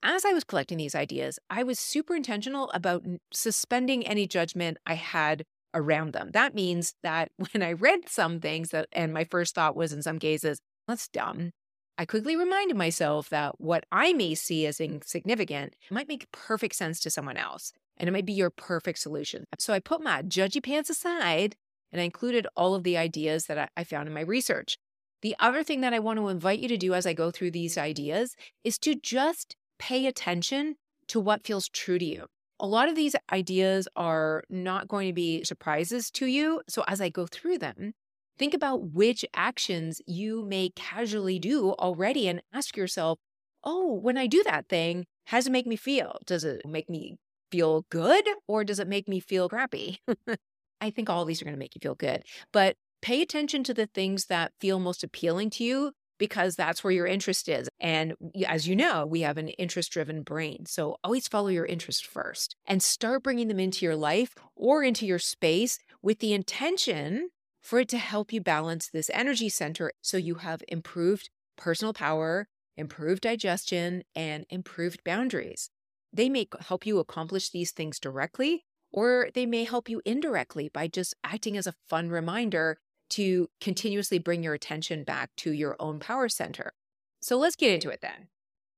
As 0.03 0.25
I 0.25 0.33
was 0.33 0.43
collecting 0.43 0.77
these 0.77 0.95
ideas, 0.95 1.39
I 1.49 1.63
was 1.63 1.79
super 1.79 2.15
intentional 2.15 2.69
about 2.71 3.03
suspending 3.31 4.05
any 4.05 4.27
judgment 4.27 4.77
I 4.85 4.95
had 4.95 5.43
around 5.75 6.13
them. 6.13 6.31
That 6.31 6.55
means 6.55 6.95
that 7.03 7.29
when 7.51 7.61
I 7.61 7.73
read 7.73 8.09
some 8.09 8.39
things 8.39 8.69
that, 8.69 8.87
and 8.91 9.13
my 9.13 9.25
first 9.25 9.53
thought 9.53 9.75
was 9.75 9.93
in 9.93 10.01
some 10.01 10.17
cases, 10.17 10.59
that's 10.87 11.07
dumb. 11.07 11.51
I 11.97 12.05
quickly 12.05 12.35
reminded 12.35 12.75
myself 12.75 13.29
that 13.29 13.59
what 13.59 13.85
I 13.91 14.11
may 14.13 14.35
see 14.35 14.65
as 14.65 14.81
insignificant 14.81 15.75
might 15.89 16.09
make 16.09 16.31
perfect 16.31 16.75
sense 16.75 16.99
to 17.01 17.09
someone 17.09 17.37
else, 17.37 17.71
and 17.97 18.09
it 18.09 18.11
might 18.11 18.25
be 18.25 18.33
your 18.33 18.49
perfect 18.49 18.99
solution. 18.99 19.45
So 19.59 19.73
I 19.73 19.79
put 19.79 20.03
my 20.03 20.21
judgy 20.21 20.61
pants 20.61 20.89
aside 20.89 21.55
and 21.91 22.01
I 22.01 22.05
included 22.05 22.47
all 22.57 22.75
of 22.75 22.83
the 22.83 22.97
ideas 22.97 23.45
that 23.45 23.71
I 23.77 23.83
found 23.85 24.09
in 24.09 24.13
my 24.13 24.21
research. 24.21 24.77
The 25.21 25.35
other 25.39 25.63
thing 25.63 25.79
that 25.81 25.93
I 25.93 25.99
want 25.99 26.19
to 26.19 26.27
invite 26.27 26.59
you 26.59 26.67
to 26.67 26.77
do 26.77 26.93
as 26.93 27.05
I 27.05 27.13
go 27.13 27.31
through 27.31 27.51
these 27.51 27.77
ideas 27.77 28.35
is 28.65 28.77
to 28.79 28.95
just 28.95 29.55
pay 29.79 30.05
attention 30.05 30.75
to 31.07 31.21
what 31.21 31.45
feels 31.45 31.69
true 31.69 31.97
to 31.97 32.05
you. 32.05 32.25
A 32.59 32.67
lot 32.67 32.89
of 32.89 32.95
these 32.95 33.15
ideas 33.31 33.87
are 33.95 34.43
not 34.49 34.87
going 34.87 35.07
to 35.07 35.13
be 35.13 35.43
surprises 35.43 36.09
to 36.11 36.25
you. 36.25 36.61
So 36.69 36.83
as 36.87 37.01
I 37.01 37.09
go 37.09 37.27
through 37.27 37.57
them, 37.57 37.93
Think 38.37 38.53
about 38.53 38.91
which 38.91 39.23
actions 39.33 40.01
you 40.05 40.43
may 40.43 40.69
casually 40.75 41.39
do 41.39 41.71
already 41.71 42.27
and 42.27 42.41
ask 42.53 42.75
yourself, 42.75 43.17
oh, 43.63 43.93
when 43.93 44.17
I 44.17 44.27
do 44.27 44.43
that 44.43 44.67
thing, 44.67 45.05
how 45.27 45.37
does 45.37 45.47
it 45.47 45.51
make 45.51 45.65
me 45.65 45.77
feel? 45.77 46.17
Does 46.25 46.43
it 46.43 46.65
make 46.65 46.89
me 46.89 47.17
feel 47.49 47.85
good 47.89 48.27
or 48.47 48.63
does 48.65 48.79
it 48.79 48.89
make 48.89 49.07
me 49.07 49.21
feel 49.21 49.47
crappy? 49.47 49.99
I 50.81 50.89
think 50.89 51.09
all 51.09 51.23
these 51.23 51.41
are 51.41 51.45
going 51.45 51.55
to 51.55 51.59
make 51.59 51.75
you 51.75 51.79
feel 51.81 51.95
good, 51.95 52.23
but 52.51 52.75
pay 53.01 53.21
attention 53.21 53.63
to 53.63 53.73
the 53.73 53.87
things 53.87 54.25
that 54.25 54.51
feel 54.59 54.79
most 54.79 55.03
appealing 55.03 55.49
to 55.51 55.63
you 55.63 55.93
because 56.17 56.55
that's 56.55 56.83
where 56.83 56.93
your 56.93 57.07
interest 57.07 57.49
is. 57.49 57.69
And 57.79 58.13
as 58.47 58.67
you 58.67 58.75
know, 58.75 59.05
we 59.05 59.21
have 59.21 59.37
an 59.37 59.49
interest 59.49 59.91
driven 59.91 60.23
brain. 60.23 60.65
So 60.65 60.97
always 61.03 61.27
follow 61.27 61.47
your 61.49 61.65
interest 61.65 62.05
first 62.05 62.55
and 62.65 62.81
start 62.81 63.23
bringing 63.23 63.47
them 63.47 63.59
into 63.59 63.85
your 63.85 63.95
life 63.95 64.33
or 64.55 64.83
into 64.83 65.05
your 65.05 65.19
space 65.19 65.79
with 66.01 66.19
the 66.19 66.33
intention 66.33 67.29
for 67.61 67.79
it 67.79 67.89
to 67.89 67.97
help 67.97 68.31
you 68.31 68.41
balance 68.41 68.89
this 68.89 69.09
energy 69.13 69.49
center 69.49 69.91
so 70.01 70.17
you 70.17 70.35
have 70.35 70.61
improved 70.67 71.29
personal 71.57 71.93
power, 71.93 72.47
improved 72.77 73.21
digestion, 73.21 74.03
and 74.15 74.45
improved 74.49 75.03
boundaries. 75.03 75.69
They 76.13 76.29
may 76.29 76.47
help 76.59 76.85
you 76.85 76.99
accomplish 76.99 77.49
these 77.49 77.71
things 77.71 77.99
directly, 77.99 78.65
or 78.91 79.29
they 79.33 79.45
may 79.45 79.63
help 79.63 79.89
you 79.89 80.01
indirectly 80.05 80.69
by 80.69 80.87
just 80.87 81.15
acting 81.23 81.57
as 81.57 81.67
a 81.67 81.73
fun 81.89 82.09
reminder 82.09 82.77
to 83.15 83.49
continuously 83.61 84.19
bring 84.19 84.43
your 84.43 84.53
attention 84.53 85.05
back 85.05 85.29
to 85.37 85.51
your 85.51 85.77
own 85.79 85.99
power 85.99 86.27
center. 86.27 86.73
So 87.21 87.37
let's 87.37 87.55
get 87.55 87.73
into 87.73 87.89
it 87.89 88.01
then. 88.01 88.27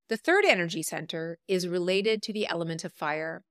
The 0.09 0.17
third 0.17 0.45
energy 0.45 0.83
center 0.83 1.39
is 1.47 1.67
related 1.67 2.21
to 2.23 2.33
the 2.33 2.47
element 2.47 2.83
of 2.83 2.93
fire 2.93 3.43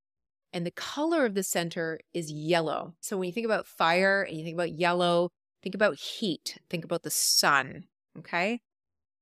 and 0.53 0.64
the 0.64 0.70
color 0.70 1.27
of 1.27 1.35
the 1.35 1.42
center 1.42 1.99
is 2.14 2.31
yellow. 2.31 2.94
So 3.01 3.16
when 3.16 3.27
you 3.27 3.33
think 3.33 3.46
about 3.46 3.66
fire 3.66 4.22
and 4.22 4.38
you 4.38 4.44
think 4.44 4.55
about 4.55 4.72
yellow, 4.72 5.31
think 5.61 5.75
about 5.75 5.99
heat, 5.99 6.59
think 6.70 6.85
about 6.85 7.03
the 7.03 7.11
sun. 7.11 7.87
Okay. 8.18 8.61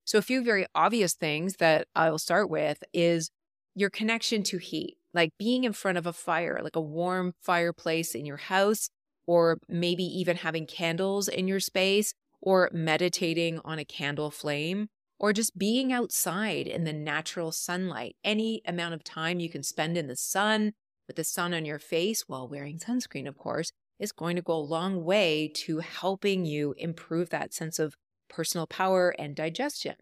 So 0.05 0.19
a 0.19 0.23
few 0.23 0.45
very 0.45 0.67
obvious 0.75 1.15
things 1.15 1.57
that 1.57 1.89
I'll 1.95 2.19
start 2.19 2.51
with 2.51 2.85
is 2.93 3.31
your 3.75 3.89
connection 3.89 4.43
to 4.45 4.59
heat, 4.59 4.99
like 5.15 5.31
being 5.39 5.65
in 5.65 5.73
front 5.73 5.97
of 5.97 6.07
a 6.07 6.13
fire, 6.13 6.61
like 6.63 6.77
a 6.77 6.81
warm 6.81 7.33
fireplace 7.41 8.15
in 8.15 8.27
your 8.27 8.37
house, 8.37 8.91
or 9.27 9.59
maybe 9.69 10.05
even 10.05 10.37
having 10.37 10.67
candles 10.67 11.29
in 11.29 11.49
your 11.49 11.61
space, 11.61 12.15
or 12.41 12.71
meditating 12.73 13.61
on 13.65 13.79
a 13.79 13.85
candle 13.85 14.31
flame, 14.31 14.89
or 15.19 15.33
just 15.33 15.57
being 15.57 15.93
outside 15.93 16.67
in 16.67 16.85
the 16.85 16.93
natural 16.93 17.51
sunlight. 17.53 18.17
Any 18.23 18.61
amount 18.67 18.95
of 18.95 19.03
time 19.03 19.41
you 19.41 19.49
can 19.49 19.63
spend 19.63 19.97
in 19.97 20.07
the 20.07 20.17
sun 20.17 20.73
with 21.07 21.17
the 21.17 21.25
sun 21.25 21.55
on 21.55 21.65
your 21.65 21.79
face 21.79 22.25
while 22.27 22.49
wearing 22.49 22.79
sunscreen, 22.79 23.27
of 23.27 23.39
course, 23.39 23.71
is 23.99 24.13
going 24.13 24.37
to 24.37 24.43
go 24.43 24.55
a 24.55 24.59
long 24.59 25.05
way 25.05 25.51
to 25.55 25.79
helping 25.79 26.45
you 26.45 26.75
improve 26.77 27.31
that 27.31 27.55
sense 27.55 27.79
of 27.79 27.95
personal 28.29 28.67
power 28.67 29.15
and 29.19 29.37
digestion. 29.37 29.95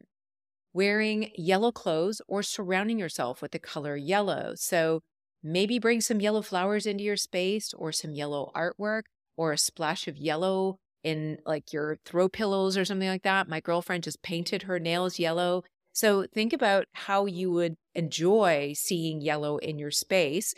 Wearing 0.73 1.31
yellow 1.37 1.71
clothes 1.71 2.23
or 2.27 2.43
surrounding 2.43 2.99
yourself 2.99 3.43
with 3.43 3.53
the 3.53 3.59
color 3.59 3.95
yellow. 3.97 4.55
So 4.57 5.01
maybe 5.43 5.79
bring 5.79 6.01
some 6.01 6.21
yellow 6.21 6.41
flowers 6.41 6.87
into 6.87 7.05
your 7.05 7.17
space 7.17 7.75
or 7.75 7.93
some 7.93 8.15
yellow 8.15 8.51
artwork 8.57 9.03
or 9.37 9.53
a 9.53 9.59
splash 9.59 10.09
of 10.09 10.17
yellow 10.17 10.79
in 11.03 11.39
like 11.47 11.73
your 11.73 11.99
throw 12.05 12.29
pillows 12.29 12.77
or 12.77 12.85
something 12.85 13.09
like 13.09 13.23
that. 13.23 13.49
My 13.49 13.61
girlfriend 13.61 14.05
just 14.05 14.23
painted 14.23 14.63
her 14.65 14.79
nails 14.79 15.19
yellow. 15.19 15.65
So 15.93 16.27
think 16.33 16.53
about 16.53 16.87
how 16.93 17.27
you 17.27 17.51
would 17.51 17.75
enjoy 17.95 18.73
seeing 18.75 19.21
yellow 19.21 19.59
in 19.59 19.79
your 19.79 19.91
space 19.91 20.55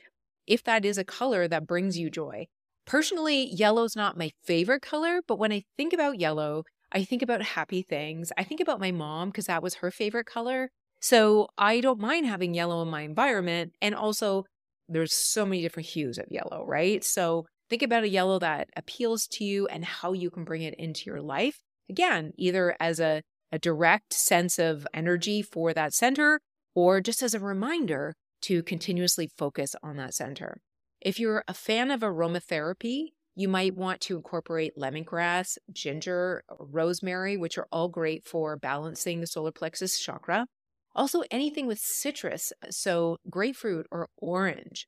if 0.47 0.63
that 0.65 0.85
is 0.85 0.99
a 0.99 1.05
color 1.05 1.49
that 1.49 1.67
brings 1.67 1.99
you 1.99 2.11
joy. 2.11 2.47
Personally, 2.87 3.49
yellow's 3.53 3.97
not 3.97 4.19
my 4.19 4.31
favorite 4.45 4.83
color, 4.83 5.23
but 5.27 5.39
when 5.39 5.53
I 5.53 5.63
think 5.77 5.93
about 5.93 6.21
yellow, 6.21 6.65
I 6.93 7.03
think 7.03 7.23
about 7.23 7.43
happy 7.43 7.83
things. 7.83 8.31
I 8.37 8.45
think 8.45 8.61
about 8.61 8.79
my 8.79 8.93
mom 8.93 9.31
because 9.31 9.47
that 9.47 9.63
was 9.63 9.77
her 9.77 9.91
favorite 9.91 10.27
color. 10.27 10.71
So 11.01 11.49
I 11.59 11.81
don't 11.81 11.99
mind 11.99 12.27
having 12.27 12.55
yellow 12.55 12.83
in 12.83 12.89
my 12.89 13.03
environment. 13.03 13.73
And 13.81 13.95
also, 13.95 14.45
there's 14.89 15.15
so 15.15 15.45
many 15.47 15.63
different 15.63 15.89
hues 15.89 16.19
of 16.19 16.27
yellow, 16.31 16.65
right? 16.67 17.03
So 17.03 17.47
think 17.69 17.83
about 17.83 18.05
a 18.05 18.09
yellow 18.09 18.39
that 18.39 18.69
appeals 18.77 19.27
to 19.29 19.45
you 19.45 19.67
and 19.67 19.85
how 19.85 20.13
you 20.13 20.31
can 20.31 20.45
bring 20.45 20.63
it 20.63 20.75
into 20.75 21.05
your 21.07 21.21
life. 21.21 21.61
Again, 21.89 22.33
either 22.37 22.77
as 22.81 23.01
a, 23.01 23.23
a 23.53 23.59
direct 23.59 24.13
sense 24.13 24.59
of 24.59 24.87
energy 24.95 25.43
for 25.43 25.73
that 25.73 25.93
center 25.93 26.41
or 26.75 27.01
just 27.01 27.23
as 27.23 27.35
a 27.35 27.41
reminder 27.41 28.15
to 28.43 28.63
continuously 28.63 29.29
focus 29.39 29.75
on 29.83 29.97
that 29.97 30.15
center. 30.15 30.61
If 31.01 31.19
you're 31.19 31.45
a 31.47 31.55
fan 31.55 31.91
of 31.91 32.01
aromatherapy, 32.01 33.13
you 33.37 33.49
might 33.49 33.75
want 33.75 34.01
to 34.03 34.17
incorporate 34.17 34.79
lemongrass, 34.79 35.59
ginger, 35.73 36.45
rosemary, 36.59 37.37
which 37.37 37.59
are 37.59 37.67
all 37.73 37.89
great 37.89 38.25
for 38.25 38.57
balancing 38.57 39.21
the 39.21 39.27
solar 39.27 39.51
plexus 39.51 39.99
chakra. 39.99 40.47
Also, 40.95 41.23
anything 41.31 41.67
with 41.67 41.81
citrus, 41.81 42.53
so 42.71 43.19
grapefruit 43.29 43.87
or 43.91 44.09
orange. 44.17 44.87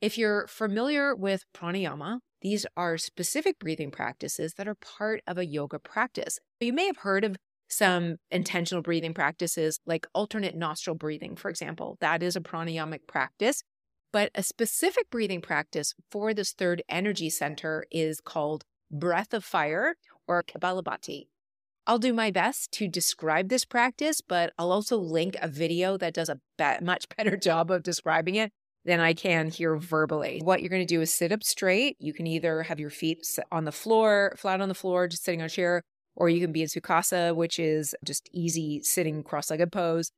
If 0.00 0.16
you're 0.16 0.46
familiar 0.46 1.14
with 1.14 1.44
pranayama, 1.54 2.20
these 2.40 2.64
are 2.74 2.96
specific 2.96 3.58
breathing 3.58 3.90
practices 3.90 4.54
that 4.54 4.66
are 4.66 4.74
part 4.74 5.20
of 5.26 5.36
a 5.36 5.44
yoga 5.44 5.78
practice. 5.78 6.38
You 6.58 6.72
may 6.72 6.86
have 6.86 6.98
heard 6.98 7.22
of 7.22 7.36
some 7.68 8.16
intentional 8.30 8.82
breathing 8.82 9.12
practices 9.12 9.78
like 9.84 10.06
alternate 10.14 10.56
nostril 10.56 10.96
breathing, 10.96 11.36
for 11.36 11.50
example. 11.50 11.98
That 12.00 12.22
is 12.22 12.34
a 12.34 12.40
pranayamic 12.40 13.06
practice. 13.06 13.62
But 14.10 14.30
a 14.34 14.42
specific 14.42 15.10
breathing 15.10 15.42
practice 15.42 15.94
for 16.10 16.32
this 16.32 16.52
third 16.52 16.82
energy 16.88 17.28
center 17.28 17.84
is 17.90 18.20
called 18.20 18.64
breath 18.90 19.34
of 19.34 19.44
fire 19.44 19.96
or 20.26 20.42
Kapalabhati. 20.42 21.28
I'll 21.86 21.98
do 21.98 22.12
my 22.12 22.30
best 22.30 22.72
to 22.72 22.88
describe 22.88 23.50
this 23.50 23.64
practice, 23.66 24.20
but 24.20 24.52
I'll 24.58 24.72
also 24.72 24.96
link 24.96 25.36
a 25.40 25.48
video 25.48 25.96
that 25.98 26.14
does 26.14 26.30
a 26.30 26.40
be- 26.56 26.84
much 26.84 27.06
better 27.16 27.36
job 27.36 27.70
of 27.70 27.82
describing 27.82 28.36
it 28.36 28.50
than 28.84 29.00
I 29.00 29.12
can 29.12 29.50
here 29.50 29.76
verbally. 29.76 30.40
What 30.42 30.60
you're 30.60 30.70
going 30.70 30.86
to 30.86 30.94
do 30.94 31.00
is 31.00 31.12
sit 31.12 31.32
up 31.32 31.42
straight. 31.42 31.96
You 31.98 32.12
can 32.12 32.26
either 32.26 32.62
have 32.62 32.80
your 32.80 32.90
feet 32.90 33.26
on 33.52 33.64
the 33.64 33.72
floor, 33.72 34.34
flat 34.36 34.60
on 34.60 34.68
the 34.68 34.74
floor, 34.74 35.06
just 35.06 35.24
sitting 35.24 35.40
on 35.40 35.46
a 35.46 35.50
chair, 35.50 35.82
or 36.16 36.28
you 36.28 36.40
can 36.40 36.52
be 36.52 36.62
in 36.62 36.68
Sukhasana, 36.68 37.34
which 37.34 37.58
is 37.58 37.94
just 38.04 38.28
easy 38.32 38.80
sitting 38.82 39.22
cross 39.22 39.50
legged 39.50 39.72
pose. 39.72 40.10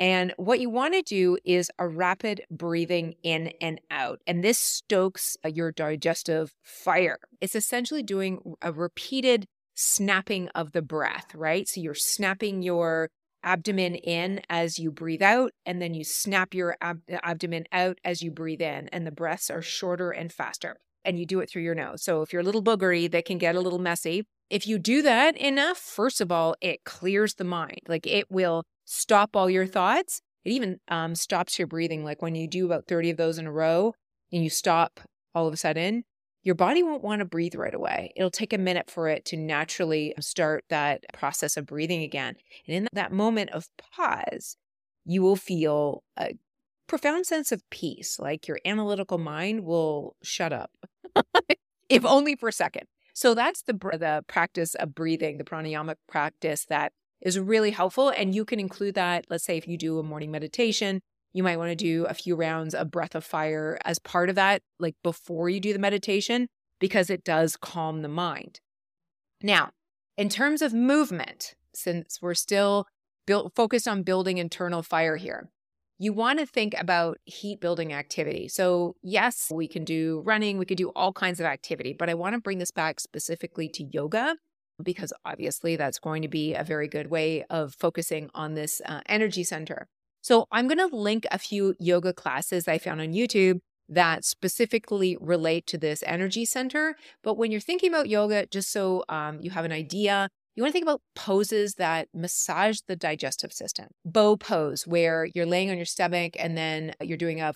And 0.00 0.32
what 0.36 0.60
you 0.60 0.70
want 0.70 0.94
to 0.94 1.02
do 1.02 1.38
is 1.44 1.70
a 1.78 1.88
rapid 1.88 2.42
breathing 2.50 3.14
in 3.22 3.52
and 3.60 3.80
out. 3.90 4.20
And 4.26 4.44
this 4.44 4.58
stokes 4.58 5.36
uh, 5.44 5.48
your 5.48 5.72
digestive 5.72 6.54
fire. 6.62 7.18
It's 7.40 7.56
essentially 7.56 8.04
doing 8.04 8.54
a 8.62 8.72
repeated 8.72 9.46
snapping 9.74 10.48
of 10.54 10.72
the 10.72 10.82
breath, 10.82 11.34
right? 11.34 11.68
So 11.68 11.80
you're 11.80 11.94
snapping 11.94 12.62
your 12.62 13.10
abdomen 13.48 13.94
in 13.94 14.42
as 14.50 14.78
you 14.78 14.92
breathe 14.92 15.22
out, 15.22 15.52
and 15.64 15.80
then 15.80 15.94
you 15.94 16.04
snap 16.04 16.52
your 16.52 16.76
ab- 16.82 17.00
abdomen 17.08 17.64
out 17.72 17.98
as 18.04 18.20
you 18.20 18.30
breathe 18.30 18.60
in. 18.60 18.88
And 18.88 19.06
the 19.06 19.10
breaths 19.10 19.48
are 19.48 19.62
shorter 19.62 20.10
and 20.10 20.30
faster. 20.30 20.76
And 21.02 21.18
you 21.18 21.24
do 21.24 21.40
it 21.40 21.48
through 21.48 21.62
your 21.62 21.74
nose. 21.74 22.02
So 22.02 22.20
if 22.20 22.30
you're 22.30 22.42
a 22.42 22.44
little 22.44 22.62
boogery, 22.62 23.10
that 23.10 23.24
can 23.24 23.38
get 23.38 23.56
a 23.56 23.60
little 23.60 23.78
messy. 23.78 24.26
If 24.50 24.66
you 24.66 24.78
do 24.78 25.00
that 25.00 25.34
enough, 25.38 25.78
first 25.78 26.20
of 26.20 26.30
all, 26.30 26.56
it 26.60 26.84
clears 26.84 27.34
the 27.34 27.44
mind. 27.44 27.80
Like 27.88 28.06
it 28.06 28.30
will 28.30 28.64
stop 28.84 29.34
all 29.34 29.48
your 29.48 29.66
thoughts. 29.66 30.20
It 30.44 30.50
even 30.50 30.80
um, 30.88 31.14
stops 31.14 31.58
your 31.58 31.68
breathing. 31.68 32.04
Like 32.04 32.20
when 32.20 32.34
you 32.34 32.46
do 32.46 32.66
about 32.66 32.86
30 32.86 33.10
of 33.10 33.16
those 33.16 33.38
in 33.38 33.46
a 33.46 33.52
row 33.52 33.94
and 34.30 34.44
you 34.44 34.50
stop 34.50 35.00
all 35.34 35.46
of 35.46 35.54
a 35.54 35.56
sudden, 35.56 36.04
your 36.42 36.54
body 36.54 36.82
won't 36.82 37.02
want 37.02 37.20
to 37.20 37.24
breathe 37.24 37.54
right 37.54 37.74
away. 37.74 38.12
It'll 38.16 38.30
take 38.30 38.52
a 38.52 38.58
minute 38.58 38.90
for 38.90 39.08
it 39.08 39.24
to 39.26 39.36
naturally 39.36 40.14
start 40.20 40.64
that 40.70 41.04
process 41.12 41.56
of 41.56 41.66
breathing 41.66 42.02
again. 42.02 42.36
And 42.66 42.76
in 42.76 42.88
that 42.92 43.12
moment 43.12 43.50
of 43.50 43.68
pause, 43.76 44.56
you 45.04 45.22
will 45.22 45.36
feel 45.36 46.02
a 46.18 46.34
profound 46.86 47.26
sense 47.26 47.52
of 47.52 47.68
peace. 47.70 48.18
Like 48.18 48.46
your 48.46 48.58
analytical 48.64 49.18
mind 49.18 49.64
will 49.64 50.16
shut 50.22 50.52
up, 50.52 50.70
if 51.88 52.04
only 52.04 52.36
for 52.36 52.48
a 52.48 52.52
second. 52.52 52.84
So 53.14 53.34
that's 53.34 53.62
the 53.62 53.72
the 53.72 54.24
practice 54.28 54.74
of 54.76 54.94
breathing, 54.94 55.38
the 55.38 55.44
pranayama 55.44 55.96
practice 56.08 56.64
that 56.66 56.92
is 57.20 57.38
really 57.38 57.72
helpful. 57.72 58.10
And 58.10 58.34
you 58.34 58.44
can 58.44 58.60
include 58.60 58.94
that. 58.94 59.26
Let's 59.28 59.44
say 59.44 59.56
if 59.56 59.66
you 59.66 59.76
do 59.76 59.98
a 59.98 60.04
morning 60.04 60.30
meditation, 60.30 61.00
you 61.32 61.42
might 61.42 61.56
want 61.56 61.70
to 61.70 61.76
do 61.76 62.04
a 62.06 62.14
few 62.14 62.34
rounds 62.34 62.74
of 62.74 62.90
breath 62.90 63.14
of 63.14 63.24
fire 63.24 63.78
as 63.84 63.98
part 63.98 64.28
of 64.28 64.34
that, 64.36 64.62
like 64.78 64.96
before 65.02 65.48
you 65.48 65.60
do 65.60 65.72
the 65.72 65.78
meditation, 65.78 66.48
because 66.80 67.10
it 67.10 67.24
does 67.24 67.56
calm 67.56 68.02
the 68.02 68.08
mind. 68.08 68.60
Now, 69.42 69.70
in 70.16 70.28
terms 70.28 70.62
of 70.62 70.72
movement, 70.72 71.54
since 71.74 72.18
we're 72.20 72.34
still 72.34 72.86
built, 73.26 73.52
focused 73.54 73.86
on 73.86 74.02
building 74.02 74.38
internal 74.38 74.82
fire 74.82 75.16
here, 75.16 75.50
you 75.98 76.12
want 76.12 76.38
to 76.38 76.46
think 76.46 76.74
about 76.78 77.18
heat 77.24 77.60
building 77.60 77.92
activity. 77.92 78.48
So, 78.48 78.96
yes, 79.02 79.48
we 79.52 79.66
can 79.66 79.84
do 79.84 80.22
running, 80.24 80.58
we 80.58 80.64
could 80.64 80.78
do 80.78 80.90
all 80.90 81.12
kinds 81.12 81.40
of 81.40 81.46
activity, 81.46 81.92
but 81.92 82.08
I 82.08 82.14
want 82.14 82.34
to 82.34 82.40
bring 82.40 82.58
this 82.58 82.70
back 82.70 83.00
specifically 83.00 83.68
to 83.70 83.84
yoga 83.84 84.36
because 84.82 85.12
obviously 85.24 85.74
that's 85.76 85.98
going 85.98 86.22
to 86.22 86.28
be 86.28 86.54
a 86.54 86.62
very 86.62 86.86
good 86.88 87.10
way 87.10 87.44
of 87.50 87.74
focusing 87.74 88.30
on 88.34 88.54
this 88.54 88.80
uh, 88.86 89.00
energy 89.06 89.42
center. 89.42 89.88
So, 90.28 90.44
I'm 90.52 90.68
going 90.68 90.76
to 90.76 90.94
link 90.94 91.26
a 91.30 91.38
few 91.38 91.74
yoga 91.78 92.12
classes 92.12 92.68
I 92.68 92.76
found 92.76 93.00
on 93.00 93.14
YouTube 93.14 93.60
that 93.88 94.26
specifically 94.26 95.16
relate 95.22 95.66
to 95.68 95.78
this 95.78 96.04
energy 96.06 96.44
center. 96.44 96.96
But 97.24 97.38
when 97.38 97.50
you're 97.50 97.62
thinking 97.62 97.88
about 97.88 98.10
yoga, 98.10 98.44
just 98.44 98.70
so 98.70 99.04
um, 99.08 99.38
you 99.40 99.48
have 99.52 99.64
an 99.64 99.72
idea, 99.72 100.28
you 100.54 100.62
want 100.62 100.68
to 100.68 100.72
think 100.74 100.82
about 100.82 101.00
poses 101.14 101.76
that 101.76 102.08
massage 102.12 102.80
the 102.86 102.94
digestive 102.94 103.54
system. 103.54 103.86
Bow 104.04 104.36
pose, 104.36 104.86
where 104.86 105.26
you're 105.34 105.46
laying 105.46 105.70
on 105.70 105.78
your 105.78 105.86
stomach 105.86 106.36
and 106.38 106.58
then 106.58 106.92
you're 107.00 107.16
doing 107.16 107.40
a 107.40 107.54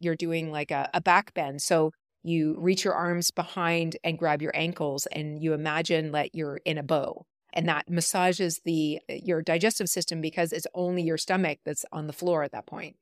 you're 0.00 0.16
doing 0.16 0.50
like 0.50 0.70
a, 0.70 0.88
a 0.94 1.02
back 1.02 1.34
bend. 1.34 1.60
So 1.60 1.90
you 2.22 2.56
reach 2.58 2.82
your 2.82 2.94
arms 2.94 3.30
behind 3.30 3.98
and 4.02 4.18
grab 4.18 4.40
your 4.40 4.56
ankles, 4.56 5.04
and 5.12 5.42
you 5.42 5.52
imagine 5.52 6.12
that 6.12 6.34
you're 6.34 6.60
in 6.64 6.78
a 6.78 6.82
bow 6.82 7.26
and 7.56 7.68
that 7.68 7.90
massages 7.90 8.60
the 8.64 9.00
uh, 9.10 9.14
your 9.14 9.42
digestive 9.42 9.88
system 9.88 10.20
because 10.20 10.52
it's 10.52 10.66
only 10.74 11.02
your 11.02 11.18
stomach 11.18 11.58
that's 11.64 11.84
on 11.90 12.06
the 12.06 12.12
floor 12.12 12.44
at 12.44 12.52
that 12.52 12.66
point. 12.66 12.94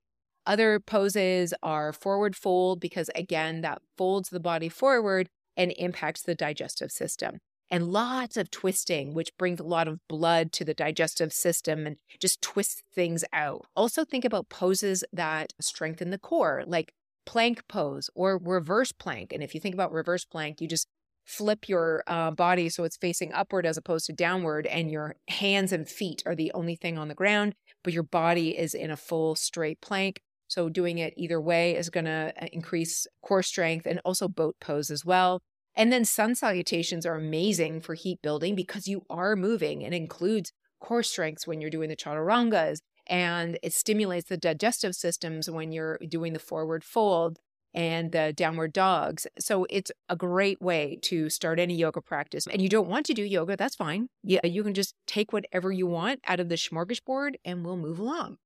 Other 0.46 0.80
poses 0.80 1.52
are 1.62 1.92
forward 1.92 2.36
fold 2.36 2.80
because 2.80 3.10
again 3.14 3.60
that 3.62 3.82
folds 3.98 4.30
the 4.30 4.40
body 4.40 4.68
forward 4.68 5.28
and 5.56 5.74
impacts 5.76 6.22
the 6.22 6.34
digestive 6.34 6.90
system 6.90 7.38
and 7.70 7.92
lots 7.92 8.36
of 8.36 8.50
twisting, 8.50 9.14
which 9.14 9.36
brings 9.38 9.58
a 9.58 9.64
lot 9.64 9.88
of 9.88 9.98
blood 10.08 10.52
to 10.52 10.64
the 10.64 10.74
digestive 10.74 11.32
system 11.32 11.86
and 11.86 11.96
just 12.20 12.40
twists 12.40 12.82
things 12.94 13.24
out. 13.32 13.66
Also, 13.74 14.04
think 14.04 14.24
about 14.24 14.48
poses 14.48 15.02
that 15.12 15.52
strengthen 15.60 16.10
the 16.10 16.18
core, 16.18 16.62
like 16.66 16.92
plank 17.26 17.66
pose 17.68 18.10
or 18.14 18.38
reverse 18.38 18.92
plank. 18.92 19.32
And 19.32 19.42
if 19.42 19.54
you 19.54 19.60
think 19.60 19.74
about 19.74 19.92
reverse 19.92 20.24
plank, 20.24 20.60
you 20.60 20.68
just 20.68 20.86
flip 21.24 21.68
your 21.68 22.04
uh, 22.06 22.30
body 22.30 22.68
so 22.68 22.84
it's 22.84 22.96
facing 22.96 23.32
upward 23.32 23.66
as 23.66 23.76
opposed 23.76 24.06
to 24.06 24.12
downward, 24.12 24.66
and 24.66 24.90
your 24.90 25.16
hands 25.28 25.72
and 25.72 25.88
feet 25.88 26.22
are 26.26 26.34
the 26.34 26.52
only 26.52 26.76
thing 26.76 26.98
on 26.98 27.08
the 27.08 27.14
ground, 27.14 27.54
but 27.82 27.92
your 27.92 28.02
body 28.02 28.56
is 28.56 28.74
in 28.74 28.90
a 28.90 28.96
full 28.96 29.34
straight 29.34 29.80
plank. 29.80 30.20
So, 30.48 30.68
doing 30.68 30.98
it 30.98 31.14
either 31.16 31.40
way 31.40 31.76
is 31.76 31.90
going 31.90 32.04
to 32.04 32.32
uh, 32.40 32.46
increase 32.52 33.06
core 33.22 33.42
strength 33.42 33.86
and 33.86 34.00
also 34.04 34.28
boat 34.28 34.56
pose 34.60 34.90
as 34.90 35.04
well. 35.04 35.40
And 35.74 35.92
then 35.92 36.04
sun 36.04 36.34
salutations 36.34 37.04
are 37.04 37.16
amazing 37.16 37.80
for 37.80 37.94
heat 37.94 38.20
building 38.22 38.54
because 38.54 38.86
you 38.86 39.02
are 39.10 39.34
moving. 39.34 39.82
It 39.82 39.92
includes 39.92 40.52
core 40.80 41.02
strengths 41.02 41.46
when 41.46 41.60
you're 41.60 41.70
doing 41.70 41.88
the 41.88 41.96
chaturangas, 41.96 42.78
and 43.06 43.58
it 43.62 43.72
stimulates 43.72 44.28
the 44.28 44.36
digestive 44.36 44.94
systems 44.94 45.50
when 45.50 45.72
you're 45.72 45.98
doing 46.08 46.34
the 46.34 46.38
forward 46.38 46.84
fold 46.84 47.38
and 47.74 48.12
the 48.12 48.32
downward 48.32 48.72
dogs. 48.72 49.26
So 49.38 49.66
it's 49.68 49.90
a 50.08 50.16
great 50.16 50.62
way 50.62 50.98
to 51.02 51.28
start 51.28 51.58
any 51.58 51.74
yoga 51.74 52.00
practice. 52.00 52.46
And 52.46 52.62
you 52.62 52.68
don't 52.68 52.88
want 52.88 53.06
to 53.06 53.14
do 53.14 53.22
yoga, 53.22 53.56
that's 53.56 53.74
fine. 53.74 54.08
Yeah, 54.22 54.46
you 54.46 54.62
can 54.62 54.74
just 54.74 54.94
take 55.06 55.32
whatever 55.32 55.72
you 55.72 55.86
want 55.86 56.20
out 56.26 56.40
of 56.40 56.48
the 56.48 56.54
smorgasbord 56.54 57.34
and 57.44 57.64
we'll 57.64 57.76
move 57.76 57.98
along. 57.98 58.36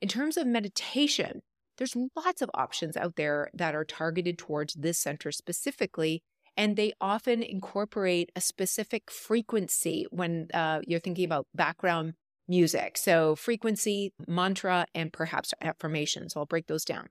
In 0.00 0.08
terms 0.08 0.36
of 0.36 0.46
meditation, 0.46 1.42
there's 1.76 1.96
lots 2.16 2.40
of 2.40 2.50
options 2.54 2.96
out 2.96 3.16
there 3.16 3.50
that 3.52 3.74
are 3.74 3.84
targeted 3.84 4.38
towards 4.38 4.74
this 4.74 4.98
center 4.98 5.32
specifically 5.32 6.22
and 6.56 6.76
they 6.76 6.92
often 7.00 7.40
incorporate 7.40 8.32
a 8.34 8.40
specific 8.40 9.12
frequency 9.12 10.06
when 10.10 10.48
uh, 10.52 10.80
you're 10.86 10.98
thinking 10.98 11.24
about 11.24 11.46
background 11.54 12.14
music. 12.48 12.98
So, 12.98 13.36
frequency, 13.36 14.12
mantra, 14.26 14.86
and 14.92 15.12
perhaps 15.12 15.54
affirmation. 15.60 16.28
So, 16.28 16.40
I'll 16.40 16.46
break 16.46 16.66
those 16.66 16.84
down. 16.84 17.10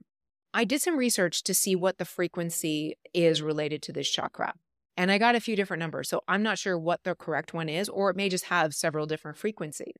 I 0.54 0.64
did 0.64 0.80
some 0.82 0.96
research 0.96 1.42
to 1.44 1.54
see 1.54 1.76
what 1.76 1.98
the 1.98 2.04
frequency 2.04 2.96
is 3.14 3.42
related 3.42 3.82
to 3.82 3.92
this 3.92 4.10
chakra. 4.10 4.54
And 4.96 5.12
I 5.12 5.18
got 5.18 5.36
a 5.36 5.40
few 5.40 5.54
different 5.54 5.80
numbers. 5.80 6.08
So, 6.08 6.22
I'm 6.26 6.42
not 6.42 6.58
sure 6.58 6.78
what 6.78 7.04
the 7.04 7.14
correct 7.14 7.54
one 7.54 7.68
is, 7.68 7.88
or 7.88 8.10
it 8.10 8.16
may 8.16 8.28
just 8.28 8.46
have 8.46 8.74
several 8.74 9.06
different 9.06 9.36
frequencies. 9.36 9.94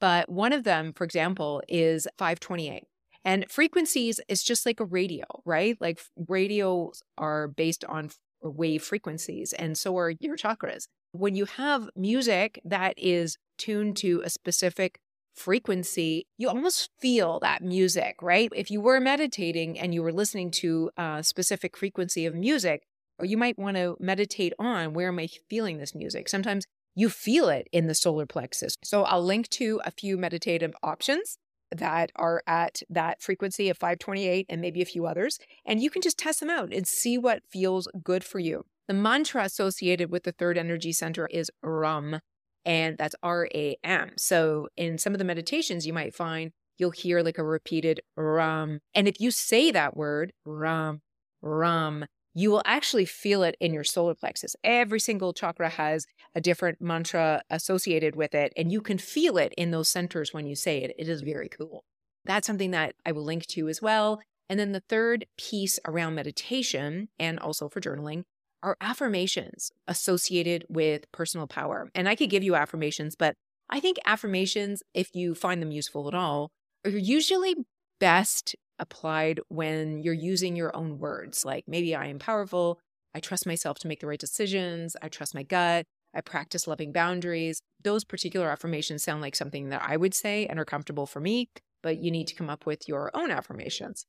But 0.00 0.28
one 0.28 0.52
of 0.52 0.64
them, 0.64 0.92
for 0.92 1.04
example, 1.04 1.62
is 1.68 2.06
528. 2.18 2.84
And 3.24 3.50
frequencies 3.50 4.20
is 4.28 4.44
just 4.44 4.64
like 4.64 4.78
a 4.78 4.84
radio, 4.84 5.24
right? 5.44 5.76
Like 5.80 6.00
radios 6.28 7.02
are 7.18 7.48
based 7.48 7.84
on 7.86 8.10
wave 8.40 8.84
frequencies, 8.84 9.52
and 9.52 9.76
so 9.76 9.96
are 9.98 10.10
your 10.20 10.36
chakras. 10.36 10.86
When 11.10 11.34
you 11.34 11.46
have 11.46 11.90
music 11.96 12.60
that 12.64 12.94
is 12.96 13.36
tuned 13.58 13.96
to 13.98 14.22
a 14.24 14.30
specific 14.30 15.00
frequency, 15.36 16.26
you 16.38 16.48
almost 16.48 16.90
feel 16.98 17.38
that 17.40 17.62
music, 17.62 18.16
right? 18.22 18.50
If 18.54 18.70
you 18.70 18.80
were 18.80 19.00
meditating 19.00 19.78
and 19.78 19.94
you 19.94 20.02
were 20.02 20.12
listening 20.12 20.50
to 20.52 20.90
a 20.96 21.22
specific 21.22 21.76
frequency 21.76 22.26
of 22.26 22.34
music, 22.34 22.82
or 23.18 23.26
you 23.26 23.36
might 23.36 23.58
want 23.58 23.76
to 23.76 23.96
meditate 24.00 24.52
on 24.58 24.92
where 24.92 25.08
am 25.08 25.18
I 25.18 25.28
feeling 25.48 25.78
this 25.78 25.94
music? 25.94 26.28
Sometimes 26.28 26.64
you 26.94 27.08
feel 27.08 27.48
it 27.48 27.68
in 27.72 27.86
the 27.86 27.94
solar 27.94 28.26
plexus. 28.26 28.74
So 28.82 29.02
I'll 29.04 29.22
link 29.22 29.48
to 29.50 29.80
a 29.84 29.90
few 29.90 30.16
meditative 30.16 30.74
options 30.82 31.38
that 31.70 32.10
are 32.16 32.42
at 32.46 32.82
that 32.88 33.20
frequency 33.20 33.68
of 33.68 33.76
528 33.76 34.46
and 34.48 34.60
maybe 34.60 34.80
a 34.82 34.86
few 34.86 35.06
others. 35.06 35.38
And 35.64 35.82
you 35.82 35.90
can 35.90 36.02
just 36.02 36.18
test 36.18 36.40
them 36.40 36.50
out 36.50 36.72
and 36.72 36.86
see 36.86 37.18
what 37.18 37.42
feels 37.50 37.88
good 38.02 38.24
for 38.24 38.38
you. 38.38 38.64
The 38.88 38.94
mantra 38.94 39.44
associated 39.44 40.10
with 40.10 40.22
the 40.22 40.32
third 40.32 40.56
energy 40.56 40.92
center 40.92 41.26
is 41.26 41.50
RAM, 41.62 42.20
and 42.66 42.98
that's 42.98 43.14
R 43.22 43.48
A 43.54 43.78
M. 43.82 44.10
So 44.18 44.68
in 44.76 44.98
some 44.98 45.14
of 45.14 45.18
the 45.18 45.24
meditations, 45.24 45.86
you 45.86 45.94
might 45.94 46.14
find 46.14 46.50
you'll 46.76 46.90
hear 46.90 47.22
like 47.22 47.38
a 47.38 47.44
repeated 47.44 48.02
rum. 48.16 48.80
And 48.94 49.08
if 49.08 49.18
you 49.18 49.30
say 49.30 49.70
that 49.70 49.96
word, 49.96 50.34
rum, 50.44 51.00
rum, 51.40 52.04
you 52.34 52.50
will 52.50 52.62
actually 52.66 53.06
feel 53.06 53.42
it 53.42 53.56
in 53.60 53.72
your 53.72 53.84
solar 53.84 54.14
plexus. 54.14 54.54
Every 54.62 55.00
single 55.00 55.32
chakra 55.32 55.70
has 55.70 56.04
a 56.34 56.40
different 56.42 56.82
mantra 56.82 57.40
associated 57.48 58.14
with 58.14 58.34
it, 58.34 58.52
and 58.58 58.70
you 58.70 58.82
can 58.82 58.98
feel 58.98 59.38
it 59.38 59.54
in 59.56 59.70
those 59.70 59.88
centers 59.88 60.34
when 60.34 60.46
you 60.46 60.54
say 60.54 60.82
it. 60.82 60.94
It 60.98 61.08
is 61.08 61.22
very 61.22 61.48
cool. 61.48 61.84
That's 62.26 62.46
something 62.46 62.72
that 62.72 62.94
I 63.06 63.12
will 63.12 63.24
link 63.24 63.46
to 63.46 63.68
as 63.68 63.80
well. 63.80 64.20
And 64.50 64.60
then 64.60 64.72
the 64.72 64.82
third 64.86 65.24
piece 65.38 65.78
around 65.86 66.14
meditation 66.14 67.08
and 67.18 67.38
also 67.38 67.70
for 67.70 67.80
journaling 67.80 68.24
are 68.62 68.76
affirmations 68.80 69.70
associated 69.86 70.64
with 70.68 71.10
personal 71.12 71.46
power. 71.46 71.90
And 71.94 72.08
I 72.08 72.14
could 72.14 72.30
give 72.30 72.42
you 72.42 72.54
affirmations, 72.54 73.14
but 73.16 73.34
I 73.68 73.80
think 73.80 73.98
affirmations, 74.04 74.82
if 74.94 75.14
you 75.14 75.34
find 75.34 75.60
them 75.60 75.70
useful 75.70 76.08
at 76.08 76.14
all, 76.14 76.50
are 76.84 76.90
usually 76.90 77.54
best 77.98 78.54
applied 78.78 79.40
when 79.48 79.98
you're 80.02 80.14
using 80.14 80.56
your 80.56 80.74
own 80.76 80.98
words, 80.98 81.44
like 81.44 81.64
maybe 81.66 81.94
I 81.94 82.06
am 82.06 82.18
powerful, 82.18 82.78
I 83.14 83.20
trust 83.20 83.46
myself 83.46 83.78
to 83.80 83.88
make 83.88 84.00
the 84.00 84.06
right 84.06 84.20
decisions, 84.20 84.96
I 85.00 85.08
trust 85.08 85.34
my 85.34 85.42
gut, 85.42 85.86
I 86.14 86.20
practice 86.20 86.66
loving 86.66 86.92
boundaries. 86.92 87.60
Those 87.82 88.04
particular 88.04 88.50
affirmations 88.50 89.02
sound 89.02 89.22
like 89.22 89.36
something 89.36 89.68
that 89.70 89.82
I 89.86 89.96
would 89.96 90.14
say 90.14 90.46
and 90.46 90.58
are 90.58 90.64
comfortable 90.64 91.06
for 91.06 91.20
me, 91.20 91.48
but 91.82 91.98
you 91.98 92.10
need 92.10 92.26
to 92.28 92.34
come 92.34 92.50
up 92.50 92.66
with 92.66 92.88
your 92.88 93.10
own 93.14 93.30
affirmations. 93.30 94.06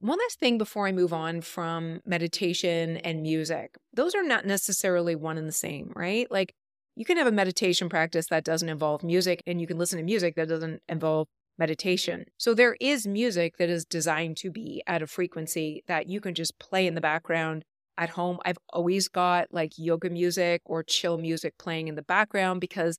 One 0.00 0.18
last 0.18 0.40
thing 0.40 0.56
before 0.56 0.86
I 0.86 0.92
move 0.92 1.12
on 1.12 1.42
from 1.42 2.00
meditation 2.06 2.96
and 2.96 3.20
music. 3.20 3.76
Those 3.92 4.14
are 4.14 4.22
not 4.22 4.46
necessarily 4.46 5.14
one 5.14 5.36
and 5.36 5.46
the 5.46 5.52
same, 5.52 5.92
right? 5.94 6.30
Like 6.30 6.54
you 6.96 7.04
can 7.04 7.18
have 7.18 7.26
a 7.26 7.32
meditation 7.32 7.90
practice 7.90 8.26
that 8.28 8.42
doesn't 8.42 8.68
involve 8.70 9.02
music, 9.02 9.42
and 9.46 9.60
you 9.60 9.66
can 9.66 9.76
listen 9.76 9.98
to 9.98 10.04
music 10.04 10.36
that 10.36 10.48
doesn't 10.48 10.80
involve 10.88 11.28
meditation. 11.58 12.24
So 12.38 12.54
there 12.54 12.78
is 12.80 13.06
music 13.06 13.58
that 13.58 13.68
is 13.68 13.84
designed 13.84 14.38
to 14.38 14.50
be 14.50 14.82
at 14.86 15.02
a 15.02 15.06
frequency 15.06 15.84
that 15.86 16.08
you 16.08 16.22
can 16.22 16.34
just 16.34 16.58
play 16.58 16.86
in 16.86 16.94
the 16.94 17.02
background 17.02 17.66
at 17.98 18.08
home. 18.10 18.38
I've 18.46 18.58
always 18.70 19.06
got 19.06 19.48
like 19.50 19.72
yoga 19.76 20.08
music 20.08 20.62
or 20.64 20.82
chill 20.82 21.18
music 21.18 21.58
playing 21.58 21.88
in 21.88 21.94
the 21.94 22.02
background 22.02 22.62
because 22.62 22.98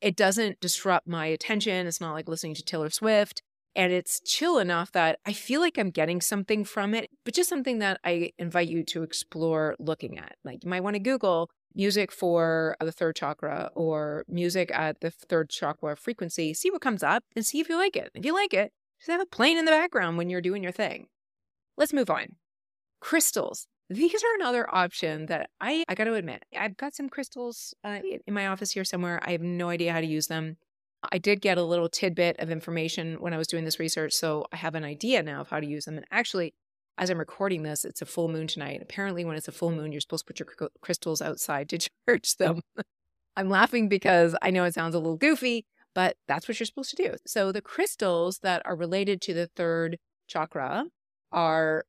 it 0.00 0.16
doesn't 0.16 0.58
disrupt 0.58 1.06
my 1.06 1.26
attention. 1.26 1.86
It's 1.86 2.00
not 2.00 2.14
like 2.14 2.28
listening 2.28 2.56
to 2.56 2.64
Taylor 2.64 2.90
Swift. 2.90 3.42
And 3.74 3.92
it's 3.92 4.20
chill 4.20 4.58
enough 4.58 4.92
that 4.92 5.18
I 5.24 5.32
feel 5.32 5.60
like 5.60 5.78
I'm 5.78 5.90
getting 5.90 6.20
something 6.20 6.64
from 6.64 6.94
it, 6.94 7.08
but 7.24 7.34
just 7.34 7.48
something 7.48 7.78
that 7.78 8.00
I 8.04 8.32
invite 8.38 8.68
you 8.68 8.84
to 8.84 9.02
explore 9.02 9.76
looking 9.78 10.18
at. 10.18 10.36
Like 10.44 10.62
you 10.64 10.70
might 10.70 10.82
want 10.82 10.94
to 10.94 11.00
Google 11.00 11.48
music 11.74 12.12
for 12.12 12.76
the 12.80 12.92
third 12.92 13.16
chakra 13.16 13.70
or 13.74 14.24
music 14.28 14.70
at 14.74 15.00
the 15.00 15.10
third 15.10 15.48
chakra 15.48 15.96
frequency, 15.96 16.52
see 16.52 16.70
what 16.70 16.82
comes 16.82 17.02
up 17.02 17.24
and 17.34 17.46
see 17.46 17.60
if 17.60 17.68
you 17.68 17.76
like 17.76 17.96
it. 17.96 18.10
If 18.14 18.26
you 18.26 18.34
like 18.34 18.52
it, 18.52 18.72
just 18.98 19.10
have 19.10 19.20
it 19.20 19.30
playing 19.30 19.56
in 19.56 19.64
the 19.64 19.70
background 19.70 20.18
when 20.18 20.28
you're 20.28 20.42
doing 20.42 20.62
your 20.62 20.72
thing. 20.72 21.06
Let's 21.76 21.94
move 21.94 22.10
on. 22.10 22.36
Crystals. 23.00 23.66
These 23.88 24.22
are 24.22 24.34
another 24.36 24.72
option 24.74 25.26
that 25.26 25.50
I, 25.60 25.84
I 25.88 25.94
got 25.94 26.04
to 26.04 26.14
admit, 26.14 26.44
I've 26.56 26.76
got 26.76 26.94
some 26.94 27.08
crystals 27.08 27.74
uh, 27.84 27.98
in 28.26 28.32
my 28.32 28.46
office 28.46 28.72
here 28.72 28.84
somewhere. 28.84 29.20
I 29.22 29.32
have 29.32 29.42
no 29.42 29.68
idea 29.68 29.92
how 29.92 30.00
to 30.00 30.06
use 30.06 30.28
them. 30.28 30.56
I 31.10 31.18
did 31.18 31.40
get 31.40 31.58
a 31.58 31.62
little 31.62 31.88
tidbit 31.88 32.38
of 32.38 32.50
information 32.50 33.16
when 33.20 33.34
I 33.34 33.38
was 33.38 33.48
doing 33.48 33.64
this 33.64 33.80
research, 33.80 34.12
so 34.12 34.46
I 34.52 34.56
have 34.56 34.74
an 34.74 34.84
idea 34.84 35.22
now 35.22 35.40
of 35.40 35.48
how 35.48 35.60
to 35.60 35.66
use 35.66 35.84
them. 35.84 35.96
And 35.96 36.06
actually, 36.10 36.54
as 36.98 37.10
I'm 37.10 37.18
recording 37.18 37.62
this, 37.62 37.84
it's 37.84 38.02
a 38.02 38.06
full 38.06 38.28
moon 38.28 38.46
tonight. 38.46 38.80
Apparently, 38.82 39.24
when 39.24 39.36
it's 39.36 39.48
a 39.48 39.52
full 39.52 39.72
moon, 39.72 39.92
you're 39.92 40.00
supposed 40.00 40.26
to 40.26 40.32
put 40.32 40.40
your 40.40 40.70
crystals 40.80 41.22
outside 41.22 41.68
to 41.70 41.78
charge 42.08 42.36
them. 42.36 42.60
I'm 43.36 43.48
laughing 43.48 43.88
because 43.88 44.36
I 44.42 44.50
know 44.50 44.64
it 44.64 44.74
sounds 44.74 44.94
a 44.94 44.98
little 44.98 45.16
goofy, 45.16 45.64
but 45.94 46.16
that's 46.28 46.46
what 46.46 46.60
you're 46.60 46.66
supposed 46.66 46.90
to 46.96 47.02
do. 47.02 47.14
So, 47.26 47.50
the 47.50 47.62
crystals 47.62 48.38
that 48.42 48.62
are 48.64 48.76
related 48.76 49.20
to 49.22 49.34
the 49.34 49.48
third 49.56 49.98
chakra 50.28 50.84
are 51.32 51.84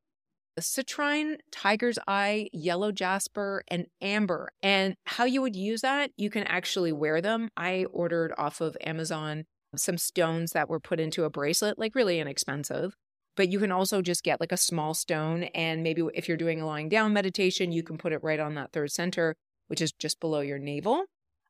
citrine, 0.61 1.37
tiger's 1.51 1.97
eye, 2.07 2.49
yellow 2.53 2.91
jasper, 2.91 3.63
and 3.67 3.87
amber. 4.01 4.49
And 4.61 4.95
how 5.05 5.25
you 5.25 5.41
would 5.41 5.55
use 5.55 5.81
that, 5.81 6.11
you 6.17 6.29
can 6.29 6.43
actually 6.43 6.91
wear 6.91 7.21
them. 7.21 7.49
I 7.57 7.85
ordered 7.91 8.33
off 8.37 8.61
of 8.61 8.77
Amazon 8.85 9.45
some 9.75 9.97
stones 9.97 10.51
that 10.51 10.69
were 10.69 10.79
put 10.79 10.99
into 10.99 11.23
a 11.23 11.29
bracelet, 11.29 11.79
like 11.79 11.95
really 11.95 12.19
inexpensive. 12.19 12.93
But 13.35 13.49
you 13.49 13.59
can 13.59 13.71
also 13.71 14.01
just 14.01 14.23
get 14.23 14.39
like 14.39 14.51
a 14.51 14.57
small 14.57 14.93
stone. 14.93 15.43
And 15.55 15.81
maybe 15.81 16.03
if 16.13 16.27
you're 16.27 16.37
doing 16.37 16.61
a 16.61 16.67
lying 16.67 16.89
down 16.89 17.13
meditation, 17.13 17.71
you 17.71 17.81
can 17.81 17.97
put 17.97 18.13
it 18.13 18.23
right 18.23 18.39
on 18.39 18.53
that 18.55 18.71
third 18.71 18.91
center, 18.91 19.35
which 19.67 19.81
is 19.81 19.91
just 19.91 20.19
below 20.19 20.41
your 20.41 20.59
navel. 20.59 21.05